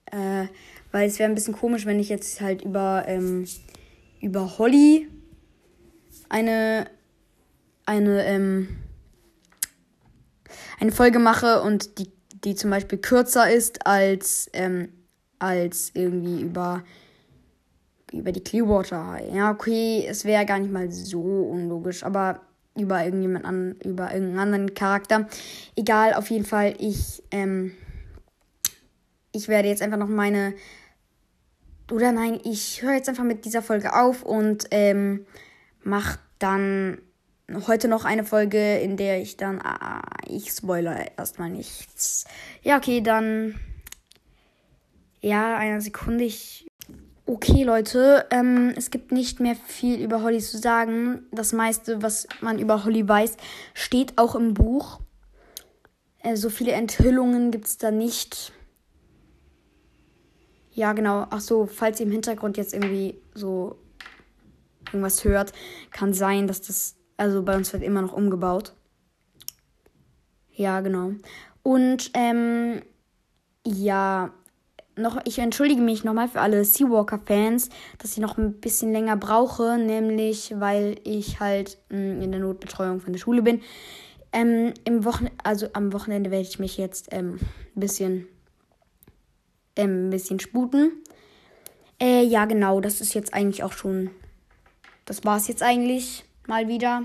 äh, 0.06 0.46
weil 0.92 1.08
es 1.08 1.18
wäre 1.18 1.28
ein 1.28 1.34
bisschen 1.34 1.54
komisch, 1.54 1.86
wenn 1.86 1.98
ich 1.98 2.08
jetzt 2.08 2.40
halt 2.40 2.62
über, 2.62 3.04
ähm, 3.06 3.46
über 4.20 4.58
Holly 4.58 5.08
eine, 6.28 6.86
eine, 7.86 8.24
ähm, 8.24 8.68
eine 10.78 10.92
Folge 10.92 11.18
mache 11.18 11.62
und 11.62 11.98
die, 11.98 12.10
die 12.44 12.54
zum 12.54 12.70
Beispiel 12.70 12.98
kürzer 12.98 13.50
ist 13.50 13.86
als, 13.86 14.48
ähm, 14.52 14.90
als 15.38 15.90
irgendwie 15.94 16.42
über, 16.42 16.84
über 18.12 18.32
die 18.32 18.42
Clearwater. 18.42 19.18
Ja, 19.32 19.50
okay, 19.50 20.06
es 20.08 20.24
wäre 20.24 20.46
gar 20.46 20.58
nicht 20.58 20.72
mal 20.72 20.90
so 20.90 21.20
unlogisch, 21.20 22.04
aber 22.04 22.40
über 22.76 23.04
irgendjemand 23.04 23.44
an, 23.44 23.76
über 23.84 24.12
irgendeinen 24.12 24.38
anderen 24.38 24.74
Charakter. 24.74 25.28
Egal, 25.76 26.14
auf 26.14 26.30
jeden 26.30 26.44
Fall, 26.46 26.74
ich, 26.78 27.22
ähm, 27.30 27.72
ich 29.32 29.48
werde 29.48 29.68
jetzt 29.68 29.82
einfach 29.82 29.98
noch 29.98 30.08
meine 30.08 30.54
oder 31.90 32.12
nein, 32.12 32.40
ich 32.44 32.82
höre 32.82 32.94
jetzt 32.94 33.08
einfach 33.08 33.24
mit 33.24 33.44
dieser 33.44 33.62
Folge 33.62 33.94
auf 33.94 34.22
und 34.22 34.66
ähm, 34.70 35.26
mache 35.82 36.18
dann 36.38 36.98
heute 37.66 37.88
noch 37.88 38.04
eine 38.04 38.24
Folge, 38.24 38.78
in 38.78 38.96
der 38.96 39.20
ich 39.20 39.36
dann. 39.36 39.60
Ah, 39.60 40.02
ich 40.26 40.50
spoilere 40.50 41.06
erstmal 41.16 41.50
nichts. 41.50 42.24
Ja, 42.62 42.76
okay, 42.76 43.00
dann. 43.00 43.58
Ja, 45.20 45.56
eine 45.56 45.80
Sekunde. 45.80 46.24
Ich. 46.24 46.66
Okay, 47.24 47.62
Leute, 47.62 48.26
ähm, 48.30 48.74
es 48.76 48.90
gibt 48.90 49.12
nicht 49.12 49.38
mehr 49.38 49.54
viel 49.54 50.00
über 50.02 50.22
Holly 50.22 50.40
zu 50.40 50.58
sagen. 50.58 51.26
Das 51.30 51.52
meiste, 51.52 52.02
was 52.02 52.26
man 52.40 52.58
über 52.58 52.84
Holly 52.84 53.08
weiß, 53.08 53.36
steht 53.74 54.18
auch 54.18 54.34
im 54.34 54.54
Buch. 54.54 55.00
Äh, 56.18 56.36
so 56.36 56.50
viele 56.50 56.72
Enthüllungen 56.72 57.52
gibt 57.52 57.66
es 57.66 57.78
da 57.78 57.92
nicht. 57.92 58.52
Ja, 60.74 60.92
genau. 60.92 61.26
Ach 61.30 61.40
so, 61.40 61.66
falls 61.66 62.00
ihr 62.00 62.06
im 62.06 62.12
Hintergrund 62.12 62.56
jetzt 62.56 62.72
irgendwie 62.72 63.20
so 63.34 63.76
irgendwas 64.86 65.24
hört, 65.24 65.52
kann 65.90 66.14
sein, 66.14 66.46
dass 66.46 66.62
das, 66.62 66.96
also 67.16 67.42
bei 67.42 67.56
uns 67.56 67.72
wird 67.72 67.82
immer 67.82 68.02
noch 68.02 68.12
umgebaut. 68.12 68.74
Ja, 70.54 70.80
genau. 70.80 71.12
Und, 71.62 72.10
ähm, 72.14 72.82
ja, 73.66 74.32
noch, 74.96 75.18
ich 75.24 75.38
entschuldige 75.38 75.80
mich 75.80 76.04
nochmal 76.04 76.28
für 76.28 76.40
alle 76.40 76.64
Seawalker-Fans, 76.64 77.70
dass 77.98 78.12
ich 78.12 78.18
noch 78.18 78.36
ein 78.36 78.60
bisschen 78.60 78.92
länger 78.92 79.16
brauche, 79.16 79.78
nämlich 79.78 80.54
weil 80.58 80.96
ich 81.04 81.40
halt 81.40 81.78
mh, 81.88 81.96
hm, 81.96 82.22
in 82.22 82.32
der 82.32 82.40
Notbetreuung 82.40 83.00
von 83.00 83.12
der 83.12 83.20
Schule 83.20 83.42
bin. 83.42 83.62
Ähm, 84.32 84.72
im 84.84 85.04
Wochen 85.04 85.28
also 85.44 85.68
am 85.74 85.92
Wochenende 85.92 86.30
werde 86.30 86.46
ich 86.48 86.58
mich 86.58 86.78
jetzt 86.78 87.08
ähm, 87.12 87.38
ein 87.74 87.80
bisschen 87.80 88.26
ähm, 89.76 90.06
ein 90.06 90.10
bisschen 90.10 90.40
sputen. 90.40 90.92
Äh, 92.00 92.24
ja, 92.24 92.44
genau, 92.46 92.80
das 92.80 93.00
ist 93.00 93.14
jetzt 93.14 93.34
eigentlich 93.34 93.62
auch 93.62 93.72
schon. 93.72 94.10
Das 95.04 95.24
war 95.24 95.36
es 95.36 95.48
jetzt 95.48 95.62
eigentlich 95.62 96.24
mal 96.46 96.68
wieder. 96.68 97.04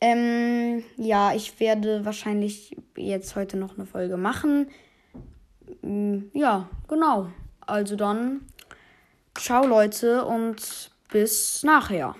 Ähm, 0.00 0.82
ja, 0.96 1.32
ich 1.34 1.60
werde 1.60 2.04
wahrscheinlich 2.04 2.76
jetzt 2.96 3.36
heute 3.36 3.56
noch 3.56 3.76
eine 3.76 3.86
Folge 3.86 4.16
machen. 4.16 4.68
Mm, 5.82 6.24
ja, 6.32 6.68
genau. 6.88 7.28
Also 7.60 7.94
dann, 7.94 8.40
ciao 9.34 9.64
Leute 9.66 10.24
und 10.24 10.90
bis 11.10 11.62
nachher. 11.62 12.16